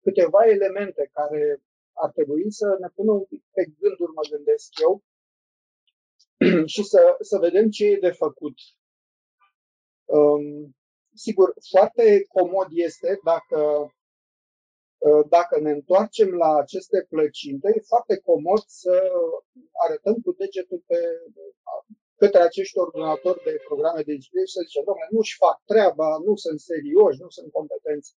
câteva 0.00 0.40
elemente 0.46 1.10
care 1.12 1.62
ar 2.02 2.10
trebui 2.10 2.52
să 2.52 2.76
ne 2.80 2.88
pună 2.94 3.12
un 3.12 3.24
pic 3.24 3.44
pe 3.52 3.64
gânduri, 3.78 4.12
mă 4.12 4.22
gândesc 4.30 4.68
eu, 4.80 5.02
și 6.72 6.82
să, 6.82 7.16
să 7.20 7.38
vedem 7.38 7.70
ce 7.70 7.86
e 7.86 7.98
de 7.98 8.10
făcut. 8.10 8.54
Um, 10.04 10.76
sigur, 11.14 11.54
foarte 11.70 12.24
comod 12.28 12.68
este 12.70 13.20
dacă, 13.24 13.60
uh, 14.98 15.26
dacă 15.28 15.60
ne 15.60 15.70
întoarcem 15.70 16.30
la 16.34 16.56
aceste 16.56 17.06
plăcinte, 17.08 17.72
e 17.76 17.80
foarte 17.80 18.16
comod 18.18 18.62
să 18.66 18.94
arătăm 19.86 20.14
cu 20.14 20.32
degetul 20.32 20.82
pe, 20.86 20.98
către 22.16 22.40
acești 22.40 22.78
ordinatori 22.78 23.42
de 23.44 23.62
programe 23.68 24.02
de 24.02 24.12
instruire 24.12 24.46
și 24.46 24.52
să 24.52 24.62
zicem, 24.66 24.84
domnule, 24.86 25.08
nu-și 25.10 25.40
fac 25.44 25.56
treaba, 25.64 26.08
nu 26.26 26.34
sunt 26.44 26.58
serioși, 26.60 27.20
nu 27.24 27.28
sunt 27.36 27.52
competenți 27.52 28.16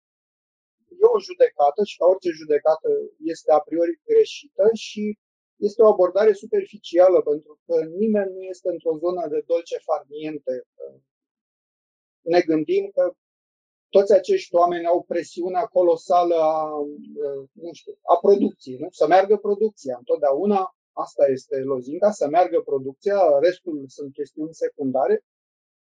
e 1.02 1.06
o 1.18 1.20
judecată 1.28 1.82
și 1.90 1.98
ca 1.98 2.06
orice 2.06 2.30
judecată 2.42 2.90
este 3.34 3.50
a 3.52 3.62
priori 3.68 4.00
greșită 4.10 4.66
și 4.74 5.04
este 5.68 5.82
o 5.82 5.92
abordare 5.94 6.34
superficială 6.34 7.22
pentru 7.22 7.60
că 7.66 7.76
nimeni 8.02 8.34
nu 8.34 8.42
este 8.54 8.70
într-o 8.70 8.98
zonă 9.04 9.28
de 9.28 9.42
dolce 9.46 9.78
farniente. 9.90 10.54
Ne 12.22 12.42
gândim 12.42 12.90
că 12.96 13.14
toți 13.90 14.14
acești 14.14 14.56
oameni 14.56 14.86
au 14.86 15.04
presiunea 15.04 15.66
colosală 15.66 16.36
a, 16.36 16.78
nu 17.52 17.74
știu, 17.74 17.94
a 18.14 18.16
producției, 18.18 18.78
nu? 18.78 18.88
să 18.92 19.08
meargă 19.08 19.36
producția. 19.38 19.96
Întotdeauna 19.98 20.76
asta 20.92 21.26
este 21.28 21.58
lozinca, 21.60 22.12
să 22.12 22.28
meargă 22.28 22.60
producția, 22.62 23.40
restul 23.40 23.86
sunt 23.88 24.14
chestiuni 24.14 24.54
secundare 24.54 25.24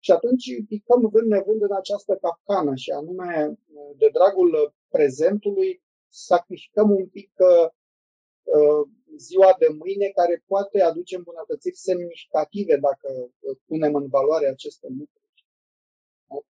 și 0.05 0.11
atunci 0.11 0.45
picăm 0.69 1.09
vând 1.13 1.29
nevând 1.29 1.63
în 1.63 1.73
această 1.73 2.17
capcană 2.17 2.75
și 2.75 2.91
anume, 2.91 3.59
de 3.97 4.09
dragul 4.13 4.75
prezentului, 4.89 5.83
sacrificăm 6.09 6.91
un 6.91 7.07
pic 7.07 7.31
uh, 7.37 8.89
ziua 9.17 9.57
de 9.59 9.69
mâine 9.69 10.09
care 10.09 10.45
poate 10.47 10.83
aduce 10.83 11.17
îmbunătățiri 11.17 11.77
semnificative 11.77 12.77
dacă 12.77 13.09
uh, 13.13 13.57
punem 13.67 13.95
în 13.95 14.09
valoare 14.09 14.47
aceste 14.47 14.87
lucruri. 14.89 15.47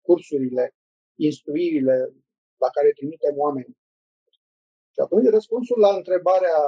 Cursurile, 0.01 0.75
instruirile 1.15 1.97
la 2.57 2.69
care 2.69 2.91
trimitem 2.91 3.39
oameni. 3.39 3.77
Și 4.91 5.01
atunci 5.01 5.29
răspunsul 5.29 5.79
la 5.79 5.95
întrebarea, 5.95 6.59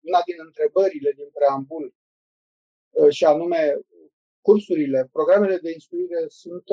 una 0.00 0.20
din 0.26 0.36
întrebările 0.38 1.12
din 1.16 1.28
preambul, 1.32 1.94
uh, 2.90 3.10
și 3.10 3.24
anume 3.24 3.78
cursurile, 4.46 5.08
programele 5.12 5.58
de 5.58 5.72
instruire 5.72 6.24
sunt 6.28 6.64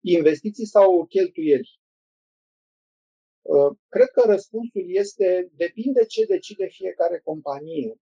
investiții 0.00 0.66
sau 0.66 1.06
cheltuieli? 1.06 1.78
Uh, 3.54 3.72
cred 3.88 4.08
că 4.08 4.22
răspunsul 4.26 4.84
este 4.86 5.50
depinde 5.54 6.04
ce 6.04 6.24
decide 6.24 6.66
fiecare 6.66 7.20
companie. 7.24 8.00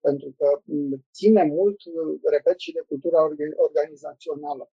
Pentru 0.00 0.34
că 0.38 0.60
mm, 0.64 1.06
ține 1.12 1.44
mult, 1.44 1.78
uh, 1.84 2.20
repet, 2.30 2.58
și 2.58 2.72
de 2.72 2.84
cultura 2.88 3.20
organizațională. 3.66 4.70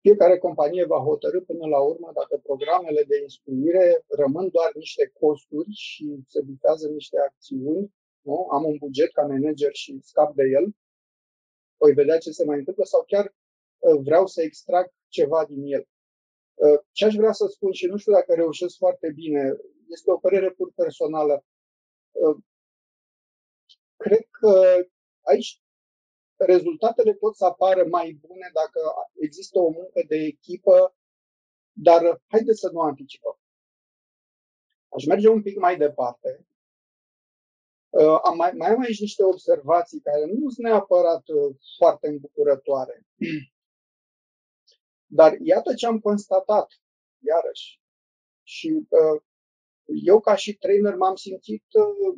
Fiecare 0.00 0.38
companie 0.38 0.84
va 0.84 0.98
hotărâ 0.98 1.40
până 1.40 1.66
la 1.66 1.80
urmă 1.80 2.10
dacă 2.14 2.36
programele 2.42 3.02
de 3.02 3.20
instruire 3.22 4.04
rămân 4.08 4.48
doar 4.50 4.70
niște 4.74 5.12
costuri 5.20 5.70
și 5.70 6.04
se 6.26 6.42
bifează 6.42 6.88
niște 6.88 7.18
acțiuni. 7.18 7.92
Nu? 8.20 8.48
Am 8.50 8.64
un 8.64 8.76
buget 8.76 9.12
ca 9.12 9.22
manager 9.22 9.74
și 9.74 10.00
scap 10.02 10.34
de 10.34 10.42
el. 10.42 10.74
Voi 11.76 11.92
vedea 11.92 12.18
ce 12.18 12.30
se 12.30 12.44
mai 12.44 12.58
întâmplă 12.58 12.84
sau 12.84 13.04
chiar 13.06 13.34
uh, 13.78 14.00
vreau 14.02 14.26
să 14.26 14.42
extrag 14.42 14.92
ceva 15.08 15.44
din 15.44 15.62
el. 15.64 15.88
Uh, 16.54 16.80
ce 16.92 17.04
aș 17.04 17.14
vrea 17.14 17.32
să 17.32 17.46
spun 17.46 17.72
și 17.72 17.86
nu 17.86 17.96
știu 17.96 18.12
dacă 18.12 18.34
reușesc 18.34 18.76
foarte 18.76 19.10
bine, 19.10 19.56
este 19.88 20.10
o 20.10 20.18
părere 20.18 20.50
pur 20.50 20.72
personală. 20.74 21.44
Uh, 22.10 22.36
cred 23.96 24.26
că 24.30 24.86
aici 25.20 25.62
rezultatele 26.36 27.14
pot 27.14 27.36
să 27.36 27.44
apară 27.44 27.84
mai 27.84 28.12
bune 28.12 28.50
dacă 28.52 28.80
există 29.14 29.58
o 29.58 29.68
muncă 29.70 30.02
de 30.08 30.16
echipă, 30.16 30.96
dar 31.72 32.22
haideți 32.26 32.60
să 32.60 32.70
nu 32.72 32.80
anticipăm. 32.80 33.38
Aș 34.88 35.04
merge 35.06 35.28
un 35.28 35.42
pic 35.42 35.58
mai 35.58 35.76
departe. 35.76 36.46
Uh, 37.90 38.18
am 38.22 38.36
mai, 38.36 38.52
mai 38.52 38.70
am 38.70 38.80
aici 38.80 39.00
niște 39.00 39.24
observații 39.24 40.00
care 40.00 40.24
nu 40.24 40.50
sunt 40.50 40.66
neapărat 40.66 41.24
foarte 41.76 42.08
îmbucurătoare. 42.08 43.06
Dar 45.18 45.36
iată 45.40 45.74
ce 45.74 45.86
am 45.86 46.00
constatat, 46.00 46.80
iarăși. 47.18 47.80
Și 48.42 48.86
uh, 48.88 49.22
eu, 50.04 50.20
ca 50.20 50.34
și 50.34 50.56
trainer, 50.56 50.94
m-am 50.94 51.14
simțit, 51.14 51.64
uh, 51.72 52.14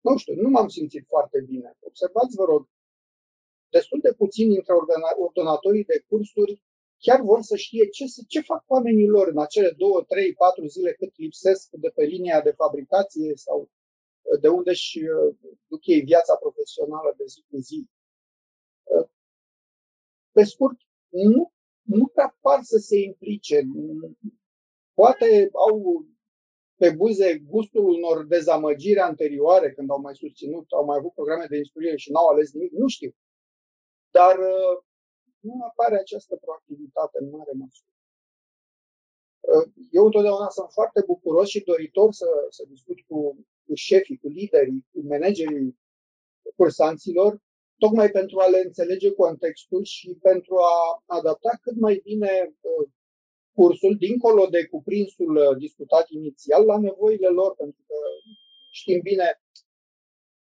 nu 0.00 0.16
știu, 0.16 0.34
nu 0.34 0.48
m-am 0.48 0.68
simțit 0.68 1.04
foarte 1.08 1.40
bine. 1.40 1.76
Observați, 1.80 2.36
vă 2.36 2.44
rog, 2.44 2.68
destul 3.68 4.00
de 4.00 4.12
puțini 4.12 4.52
dintre 4.52 4.72
ordonatorii 5.16 5.84
de 5.84 6.04
cursuri 6.08 6.62
chiar 6.98 7.20
vor 7.20 7.42
să 7.42 7.56
știe 7.56 7.88
ce, 7.88 8.04
ce 8.28 8.40
fac 8.40 8.64
oamenii 8.66 9.08
lor 9.08 9.28
în 9.28 9.38
acele 9.38 9.70
două, 9.70 10.02
trei, 10.02 10.34
patru 10.34 10.66
zile 10.66 10.92
cât 10.92 11.12
lipsesc 11.16 11.70
de 11.70 11.88
pe 11.88 12.04
linia 12.04 12.40
de 12.40 12.50
fabricație 12.50 13.32
sau 13.34 13.60
uh, 13.60 13.75
de 14.40 14.48
unde 14.48 14.70
își 14.70 14.98
uh, 14.98 15.34
duc 15.66 15.86
ei 15.86 16.00
viața 16.00 16.34
profesională 16.36 17.14
de 17.16 17.24
zi 17.26 17.44
cu 17.50 17.56
zi. 17.56 17.88
Uh, 18.82 19.08
pe 20.32 20.44
scurt, 20.44 20.76
nu, 21.08 21.52
nu 21.82 22.06
prea 22.06 22.38
par 22.40 22.62
să 22.62 22.78
se 22.78 22.96
implice. 22.98 23.62
Poate 24.94 25.48
au 25.52 26.06
pe 26.76 26.90
buze 26.90 27.38
gustul 27.38 27.88
unor 27.88 28.24
dezamăgiri 28.24 28.98
anterioare, 28.98 29.72
când 29.72 29.90
au 29.90 30.00
mai 30.00 30.14
susținut, 30.14 30.72
au 30.72 30.84
mai 30.84 30.96
avut 30.96 31.12
programe 31.12 31.46
de 31.46 31.56
instruire 31.56 31.96
și 31.96 32.10
n-au 32.10 32.26
ales 32.26 32.52
nimic, 32.52 32.72
nu 32.72 32.88
știu. 32.88 33.14
Dar 34.10 34.38
uh, 34.38 34.82
nu 35.40 35.64
apare 35.64 35.98
această 35.98 36.36
proactivitate 36.36 37.18
în 37.20 37.30
mare 37.30 37.52
măsură. 37.52 37.90
Uh, 39.40 39.72
eu 39.90 40.04
întotdeauna 40.04 40.48
sunt 40.48 40.70
foarte 40.70 41.02
bucuros 41.06 41.48
și 41.48 41.64
doritor 41.64 42.12
să, 42.12 42.26
să 42.48 42.64
discut 42.68 43.00
cu, 43.08 43.46
cu 43.66 43.74
șefii, 43.74 44.18
cu 44.18 44.28
liderii, 44.28 44.86
cu 44.92 45.00
managerii 45.06 45.78
cursanților, 46.56 47.40
tocmai 47.78 48.10
pentru 48.10 48.38
a 48.38 48.46
le 48.46 48.58
înțelege 48.64 49.12
contextul 49.12 49.84
și 49.84 50.18
pentru 50.22 50.56
a 50.56 51.02
adapta 51.06 51.58
cât 51.62 51.76
mai 51.76 52.00
bine 52.04 52.54
uh, 52.60 52.88
cursul, 53.52 53.96
dincolo 53.96 54.46
de 54.46 54.66
cuprinsul 54.66 55.36
uh, 55.36 55.56
discutat 55.58 56.10
inițial, 56.10 56.64
la 56.64 56.78
nevoile 56.78 57.28
lor, 57.28 57.54
pentru 57.54 57.82
că 57.86 57.94
știm 58.70 59.00
bine, 59.00 59.40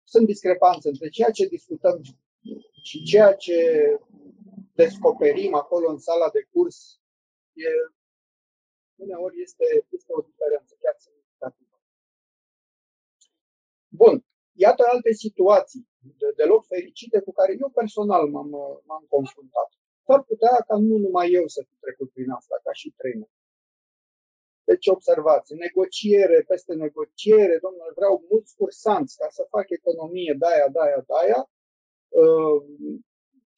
sunt 0.03 0.25
discrepanțe 0.25 0.87
între 0.89 1.09
ceea 1.09 1.31
ce 1.31 1.45
discutăm 1.45 2.01
și 2.83 3.03
ceea 3.03 3.33
ce 3.33 3.57
descoperim 4.73 5.53
acolo 5.53 5.89
în 5.89 5.97
sala 5.97 6.29
de 6.29 6.47
curs. 6.51 6.99
E, 7.53 7.67
uneori 8.95 9.41
este, 9.41 9.65
este 9.89 10.11
o 10.13 10.21
diferență 10.21 10.75
chiar 10.81 10.95
semnificativă. 10.97 11.20
Bun. 13.91 14.25
Iată 14.53 14.83
alte 14.91 15.11
situații 15.13 15.87
de, 16.19 16.27
deloc 16.35 16.65
fericite 16.65 17.19
cu 17.19 17.31
care 17.31 17.57
eu 17.61 17.69
personal 17.69 18.29
m-am, 18.29 18.49
m-am 18.87 19.05
confruntat. 19.09 19.69
s-ar 20.05 20.23
putea 20.23 20.55
ca 20.67 20.75
nu 20.77 20.97
numai 20.97 21.31
eu 21.31 21.47
să 21.47 21.61
fi 21.69 21.75
trecut 21.79 22.09
prin 22.11 22.29
asta, 22.29 22.55
ca 22.63 22.73
și 22.73 22.93
trainer. 22.97 23.29
Deci 24.63 24.87
observați, 24.87 25.53
negociere 25.53 26.43
peste 26.47 26.73
negociere, 26.73 27.57
domnule, 27.61 27.91
vreau 27.95 28.25
mulți 28.29 28.55
cursanți 28.55 29.17
ca 29.17 29.27
să 29.29 29.47
fac 29.49 29.69
economie, 29.69 30.35
de-aia, 30.39 30.67
de-aia, 30.75 31.03
de-aia. 31.09 31.41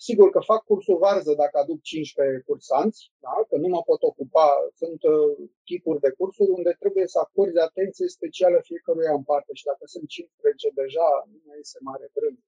Uh, 0.03 0.09
sigur 0.09 0.29
că 0.29 0.39
fac 0.51 0.61
cursul 0.63 0.97
varză 0.97 1.33
dacă 1.43 1.55
aduc 1.57 1.79
15 1.81 2.43
cursanți, 2.49 3.11
da? 3.25 3.35
că 3.49 3.55
nu 3.63 3.67
mă 3.75 3.81
pot 3.89 4.01
ocupa, 4.11 4.47
sunt 4.81 5.01
uh, 5.03 5.49
tipuri 5.69 5.99
de 6.05 6.11
cursuri 6.17 6.55
unde 6.59 6.71
trebuie 6.81 7.07
să 7.13 7.17
acorzi 7.19 7.59
atenție 7.69 8.07
specială 8.17 8.57
fiecăruia 8.69 9.13
în 9.19 9.23
parte 9.23 9.51
și 9.59 9.67
dacă 9.71 9.83
sunt 9.93 10.07
15 10.07 10.69
deja, 10.81 11.07
nu 11.31 11.39
mai 11.47 11.57
este 11.59 11.79
mare 11.81 12.07
brând. 12.15 12.39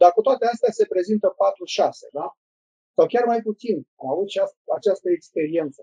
Dar 0.00 0.10
cu 0.12 0.22
toate 0.26 0.44
astea 0.46 0.72
se 0.78 0.86
prezintă 0.92 1.28
4-6, 1.28 2.10
da? 2.18 2.26
Sau 2.96 3.06
chiar 3.12 3.24
mai 3.32 3.40
puțin. 3.48 3.76
Am 4.02 4.08
avut 4.14 4.28
și 4.32 4.40
această 4.78 5.08
experiență. 5.10 5.80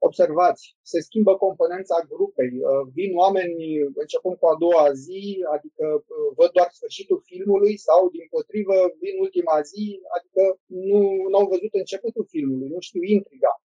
Observați, 0.00 0.76
se 0.82 1.00
schimbă 1.00 1.36
componența 1.36 2.06
grupei. 2.08 2.52
Uh, 2.60 2.88
vin 2.92 3.16
oameni 3.16 3.78
începând 4.02 4.36
cu 4.36 4.46
a 4.46 4.56
doua 4.58 4.92
zi, 4.92 5.44
adică 5.54 5.84
uh, 5.94 6.28
văd 6.36 6.50
doar 6.50 6.68
sfârșitul 6.70 7.20
filmului 7.24 7.76
sau, 7.76 8.08
din 8.10 8.26
potrivă, 8.30 8.76
vin 9.00 9.14
ultima 9.20 9.60
zi, 9.60 10.00
adică 10.16 10.60
nu 10.66 11.36
au 11.38 11.46
văzut 11.46 11.72
începutul 11.72 12.26
filmului, 12.28 12.68
nu 12.68 12.80
știu 12.80 13.02
intriga, 13.02 13.62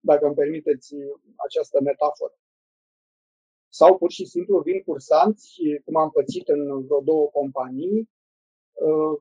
dacă 0.00 0.26
îmi 0.26 0.34
permiteți 0.34 0.94
această 1.46 1.80
metaforă. 1.80 2.34
Sau 3.68 3.96
pur 3.98 4.10
și 4.10 4.24
simplu 4.24 4.58
vin 4.58 4.82
cursanți, 4.82 5.54
cum 5.84 5.96
am 5.96 6.10
pățit 6.10 6.48
în 6.48 6.84
vreo 6.86 7.00
două 7.00 7.26
companii, 7.26 8.08
uh, 8.72 9.16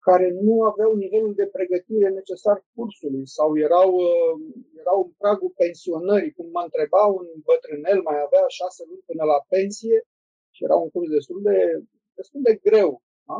care 0.00 0.30
nu 0.30 0.62
aveau 0.62 0.94
nivelul 0.94 1.34
de 1.34 1.46
pregătire 1.46 2.08
necesar 2.08 2.64
cursului 2.74 3.26
sau 3.26 3.58
erau, 3.58 3.90
uh, 4.80 4.84
erau 4.84 4.98
în 5.06 5.12
pragul 5.22 5.52
pensionării, 5.62 6.36
cum 6.36 6.46
mă 6.50 6.62
întreba 6.62 7.02
un 7.18 7.26
bătrânel, 7.48 8.00
mai 8.08 8.18
avea 8.26 8.44
șase 8.58 8.82
luni 8.88 9.06
până 9.10 9.24
la 9.32 9.38
pensie 9.52 9.98
și 10.54 10.64
era 10.64 10.76
un 10.84 10.90
curs 10.90 11.08
destul 11.16 11.40
de, 11.42 11.58
destul 12.18 12.40
de 12.48 12.54
greu. 12.66 13.02
Da? 13.26 13.36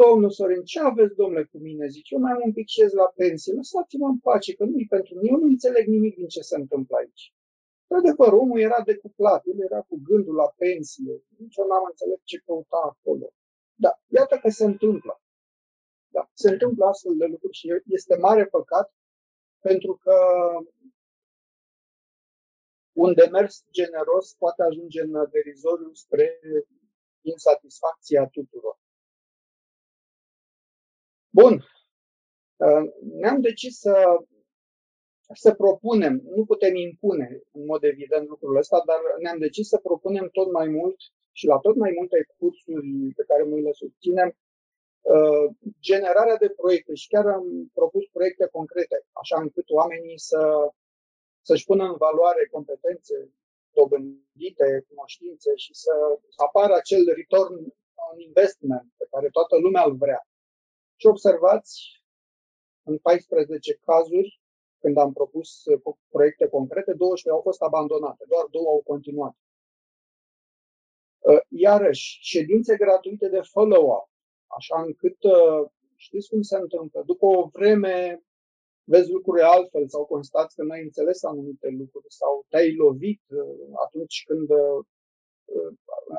Domnul 0.00 0.30
Sorin, 0.30 0.64
ce 0.72 0.80
aveți, 0.80 1.14
domnule, 1.14 1.44
cu 1.44 1.58
mine? 1.58 1.86
Zice, 1.86 2.14
eu 2.14 2.20
mai 2.20 2.32
am 2.32 2.42
un 2.44 2.52
pic 2.52 2.68
șez 2.68 2.92
la 2.92 3.08
pensie, 3.20 3.52
lăsați-mă 3.52 4.06
în 4.06 4.18
pace, 4.18 4.54
că 4.54 4.64
nu-i 4.64 4.86
pentru 4.86 5.14
mine, 5.14 5.28
eu 5.32 5.38
nu 5.38 5.46
înțeleg 5.46 5.86
nimic 5.86 6.14
din 6.16 6.28
ce 6.28 6.40
se 6.40 6.56
întâmplă 6.56 6.96
aici. 6.96 7.24
De 7.88 7.94
adevăr, 7.96 8.32
omul 8.32 8.60
era 8.60 8.80
decuplat, 8.84 9.46
el 9.46 9.60
era 9.68 9.80
cu 9.80 9.96
gândul 10.08 10.34
la 10.34 10.48
pensie, 10.56 11.14
nici 11.38 11.56
eu 11.56 11.66
n-am 11.66 11.84
înțeles 11.88 12.18
ce 12.24 12.38
căuta 12.38 12.80
acolo. 12.92 13.26
Da, 13.74 13.92
iată 14.08 14.38
că 14.42 14.48
se 14.48 14.64
întâmplă. 14.64 15.20
Da, 16.08 16.30
se 16.32 16.50
întâmplă 16.50 16.84
astfel 16.84 17.16
de 17.16 17.26
lucruri 17.26 17.56
și 17.56 17.68
este 17.86 18.16
mare 18.16 18.46
păcat 18.46 18.92
pentru 19.62 19.92
că 20.02 20.16
un 22.92 23.14
demers 23.14 23.64
generos 23.70 24.34
poate 24.34 24.62
ajunge 24.62 25.00
în 25.02 25.12
derizoriu 25.30 25.92
spre 25.92 26.40
insatisfacția 27.20 28.26
tuturor. 28.26 28.78
Bun. 31.30 31.64
Ne-am 33.20 33.40
decis 33.40 33.78
să, 33.78 33.94
să 35.34 35.54
propunem, 35.54 36.20
nu 36.24 36.44
putem 36.44 36.74
impune 36.74 37.40
în 37.50 37.64
mod 37.64 37.82
evident 37.82 38.28
lucrul 38.28 38.56
ăsta, 38.56 38.82
dar 38.86 39.00
ne-am 39.22 39.38
decis 39.38 39.68
să 39.68 39.78
propunem 39.78 40.28
tot 40.28 40.52
mai 40.52 40.68
mult 40.68 40.96
și 41.32 41.46
la 41.46 41.58
tot 41.58 41.76
mai 41.76 41.92
multe 41.98 42.26
cursuri 42.36 43.12
pe 43.16 43.24
care 43.26 43.44
noi 43.44 43.62
le 43.62 43.72
susținem, 43.72 44.28
Uh, 44.28 44.41
generarea 45.80 46.36
de 46.36 46.48
proiecte 46.48 46.94
și 46.94 47.08
chiar 47.08 47.26
am 47.26 47.70
propus 47.74 48.04
proiecte 48.12 48.46
concrete, 48.46 49.04
așa 49.12 49.40
încât 49.40 49.70
oamenii 49.70 50.18
să, 50.18 50.72
să-și 51.40 51.64
pună 51.64 51.84
în 51.84 51.96
valoare 51.96 52.48
competențe 52.50 53.30
dobândite, 53.70 54.84
cunoștințe 54.88 55.50
și 55.56 55.74
să 55.74 55.92
apară 56.36 56.74
acel 56.74 57.04
return 57.14 57.54
on 58.10 58.18
investment 58.18 58.92
pe 58.96 59.06
care 59.10 59.28
toată 59.28 59.56
lumea 59.56 59.84
îl 59.84 59.96
vrea. 59.96 60.26
Și 60.96 61.06
observați, 61.06 62.02
în 62.82 62.98
14 62.98 63.74
cazuri, 63.74 64.40
când 64.78 64.96
am 64.96 65.12
propus 65.12 65.62
proiecte 66.08 66.48
concrete, 66.48 66.92
12 66.92 67.30
au 67.30 67.40
fost 67.40 67.62
abandonate, 67.62 68.24
doar 68.28 68.46
două 68.50 68.68
au 68.68 68.82
continuat. 68.86 69.36
Uh, 71.18 71.40
iarăși, 71.48 72.18
ședințe 72.20 72.76
gratuite 72.76 73.28
de 73.28 73.40
follow-up 73.40 74.11
așa 74.58 74.82
încât 74.86 75.18
uh, 75.22 75.62
știți 75.96 76.28
cum 76.28 76.42
se 76.42 76.56
întâmplă. 76.56 77.02
După 77.06 77.26
o 77.26 77.48
vreme 77.52 78.22
vezi 78.84 79.10
lucrurile 79.10 79.46
altfel 79.46 79.88
sau 79.88 80.04
constați 80.04 80.54
că 80.56 80.62
n-ai 80.62 80.82
înțeles 80.82 81.22
anumite 81.22 81.68
lucruri 81.68 82.06
sau 82.08 82.46
te-ai 82.48 82.74
lovit 82.74 83.22
uh, 83.30 83.68
atunci 83.86 84.24
când 84.26 84.50
uh, 84.50 84.80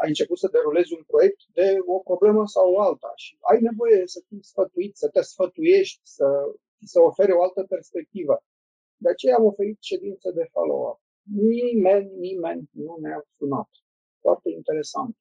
ai 0.01 0.07
început 0.07 0.37
să 0.37 0.47
derulezi 0.51 0.93
un 0.93 1.03
proiect 1.07 1.41
de 1.53 1.77
o 1.85 1.99
problemă 1.99 2.47
sau 2.47 2.75
alta 2.75 3.11
și 3.15 3.37
ai 3.51 3.61
nevoie 3.61 4.01
să 4.05 4.19
fii 4.27 4.43
sfătuit, 4.43 4.95
să 4.97 5.09
te 5.09 5.21
sfătuiești, 5.21 6.01
să 6.03 6.25
ți 6.77 6.91
se 6.91 6.99
ofere 6.99 7.31
o 7.33 7.43
altă 7.43 7.63
perspectivă. 7.69 8.43
De 8.97 9.09
aceea 9.09 9.35
am 9.35 9.45
oferit 9.45 9.77
ședințe 9.81 10.31
de 10.31 10.45
follow-up. 10.51 10.99
Nimeni, 11.23 12.11
nimeni 12.17 12.69
nu 12.71 12.97
ne-a 12.99 13.21
sunat. 13.37 13.69
Foarte 14.21 14.49
interesant. 14.49 15.17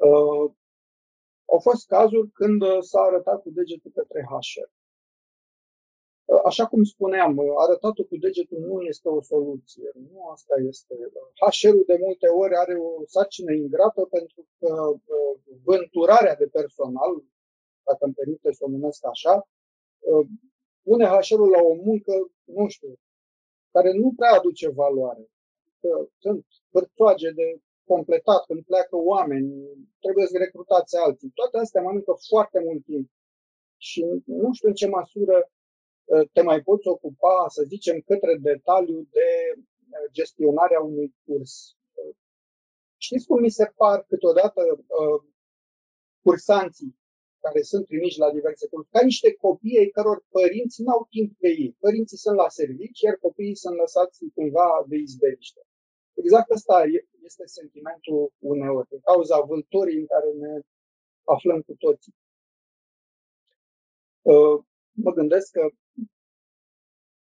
Uh, 0.08 0.52
au 1.44 1.58
fost 1.58 1.86
cazuri 1.86 2.30
când 2.30 2.62
uh, 2.62 2.78
s-a 2.80 3.00
arătat 3.00 3.42
cu 3.42 3.50
degetul 3.50 3.90
către 3.94 4.20
HR. 4.30 4.68
Uh, 6.24 6.40
așa 6.44 6.66
cum 6.66 6.84
spuneam, 6.84 7.38
arătatul 7.58 8.04
cu 8.04 8.16
degetul 8.16 8.58
nu 8.58 8.80
este 8.80 9.08
o 9.08 9.22
soluție. 9.22 9.90
Nu 10.10 10.28
asta 10.28 10.54
este. 10.68 10.94
HR-ul 11.34 11.84
de 11.86 11.96
multe 12.00 12.26
ori 12.26 12.54
are 12.56 12.74
o 12.74 13.06
sarcină 13.06 13.52
ingrată 13.52 14.02
pentru 14.10 14.46
că 14.58 14.94
vânturarea 15.64 16.36
de 16.36 16.46
personal, 16.46 17.22
dacă 17.82 18.04
îmi 18.04 18.14
permite 18.14 18.52
să 18.52 18.64
o 18.64 18.70
numesc 18.70 19.06
așa, 19.06 19.48
pune 20.82 21.06
HR-ul 21.06 21.50
la 21.50 21.62
o 21.62 21.74
muncă, 21.74 22.12
nu 22.44 22.68
știu, 22.68 22.98
care 23.70 23.92
nu 23.92 24.12
prea 24.16 24.32
aduce 24.32 24.68
valoare. 24.68 25.30
Că 25.80 26.08
sunt 26.18 26.46
hârtoage 26.72 27.30
de 27.30 27.60
completat, 27.94 28.42
când 28.46 28.62
pleacă 28.70 28.96
oameni, 29.12 29.48
trebuie 30.05 30.26
să 30.26 30.37
recrutați 30.38 30.96
alții. 30.96 31.31
Toate 31.38 31.57
astea 31.59 31.83
mănâncă 31.83 32.14
foarte 32.29 32.59
mult 32.66 32.83
timp. 32.85 33.07
Și 33.76 34.00
nu 34.24 34.48
știu 34.53 34.68
în 34.68 34.74
ce 34.81 34.87
măsură 34.98 35.37
ă, 36.14 36.24
te 36.33 36.42
mai 36.42 36.61
poți 36.68 36.87
ocupa, 36.88 37.37
să 37.48 37.62
zicem, 37.72 37.96
către 38.11 38.33
detaliu 38.48 39.00
de 39.16 39.29
ă, 39.57 40.09
gestionarea 40.18 40.81
unui 40.81 41.14
curs. 41.24 41.53
Știți 43.07 43.26
cum 43.26 43.40
mi 43.40 43.57
se 43.59 43.66
par 43.76 43.98
câteodată 44.09 44.61
uh, 44.76 45.20
cursanții 46.22 46.98
care 47.40 47.62
sunt 47.62 47.87
trimiși 47.87 48.18
la 48.18 48.31
diverse 48.33 48.66
cursuri, 48.68 48.92
ca 48.96 49.05
niște 49.05 49.35
copii 49.35 49.79
ai 49.79 49.87
căror 49.96 50.24
părinți 50.31 50.83
nu 50.83 50.90
au 50.96 51.07
timp 51.11 51.38
de 51.38 51.48
ei. 51.48 51.76
Părinții 51.81 52.16
sunt 52.16 52.37
la 52.37 52.48
servici, 52.48 53.00
iar 53.00 53.16
copiii 53.16 53.57
sunt 53.57 53.76
lăsați 53.76 54.24
cumva 54.35 54.85
de 54.88 54.96
izbeliște. 54.96 55.61
Exact 56.22 56.50
ăsta 56.50 56.85
este 57.24 57.46
sentimentul 57.46 58.33
uneori, 58.38 58.88
din 58.88 59.00
cauza 59.00 59.40
vâltorii 59.40 59.98
în 59.98 60.06
care 60.06 60.30
ne 60.33 60.61
aflăm 61.24 61.61
cu 61.62 61.74
toții. 61.78 62.14
Uh, 64.22 64.64
mă 64.92 65.12
gândesc 65.12 65.50
că 65.52 65.68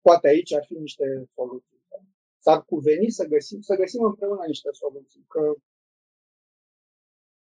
poate 0.00 0.28
aici 0.28 0.52
ar 0.52 0.64
fi 0.64 0.74
niște 0.74 1.28
soluții. 1.34 1.82
S-ar 2.38 2.64
cuveni 2.64 3.10
să 3.10 3.24
găsim, 3.24 3.60
să 3.60 3.74
găsim 3.74 4.02
împreună 4.02 4.44
niște 4.46 4.68
soluții, 4.72 5.24
că 5.28 5.54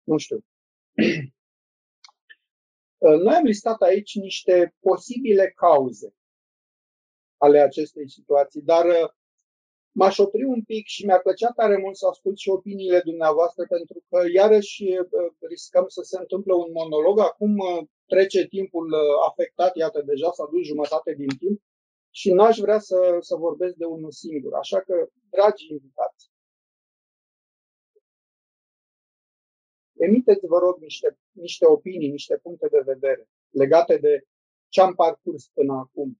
nu 0.03 0.17
știu. 0.17 0.39
Uh, 2.99 3.19
noi 3.19 3.33
am 3.33 3.43
listat 3.43 3.81
aici 3.81 4.15
niște 4.15 4.75
posibile 4.79 5.51
cauze 5.51 6.13
ale 7.37 7.59
acestei 7.59 8.09
situații, 8.09 8.61
dar 8.61 8.85
uh, 8.85 9.09
M-aș 9.99 10.17
opri 10.17 10.43
un 10.43 10.61
pic 10.63 10.85
și 10.87 11.05
mi-ar 11.05 11.21
plăcea 11.21 11.51
tare 11.51 11.77
mult 11.77 11.95
să 11.95 12.07
ascult 12.07 12.37
și 12.37 12.49
opiniile 12.49 13.01
dumneavoastră, 13.09 13.65
pentru 13.65 14.03
că 14.09 14.17
iarăși 14.33 14.83
riscăm 15.39 15.87
să 15.87 16.01
se 16.01 16.17
întâmple 16.19 16.53
un 16.53 16.71
monolog. 16.71 17.19
Acum 17.19 17.55
trece 18.05 18.47
timpul 18.47 18.93
afectat, 19.29 19.75
iată, 19.75 20.01
deja 20.01 20.31
s-a 20.31 20.47
dus 20.51 20.65
jumătate 20.65 21.13
din 21.13 21.27
timp 21.37 21.61
și 22.11 22.31
n-aș 22.31 22.57
vrea 22.57 22.79
să, 22.79 23.17
să 23.19 23.35
vorbesc 23.35 23.75
de 23.75 23.85
unul 23.85 24.11
singur. 24.11 24.53
Așa 24.53 24.79
că, 24.81 25.07
dragi 25.29 25.71
invitați, 25.71 26.31
emiteți, 29.97 30.45
vă 30.47 30.57
rog, 30.57 30.79
niște, 30.79 31.17
niște 31.31 31.65
opinii, 31.65 32.09
niște 32.09 32.37
puncte 32.37 32.67
de 32.71 32.81
vedere 32.85 33.29
legate 33.49 33.97
de 33.97 34.21
ce 34.69 34.81
am 34.81 34.93
parcurs 34.95 35.47
până 35.53 35.73
acum 35.73 36.13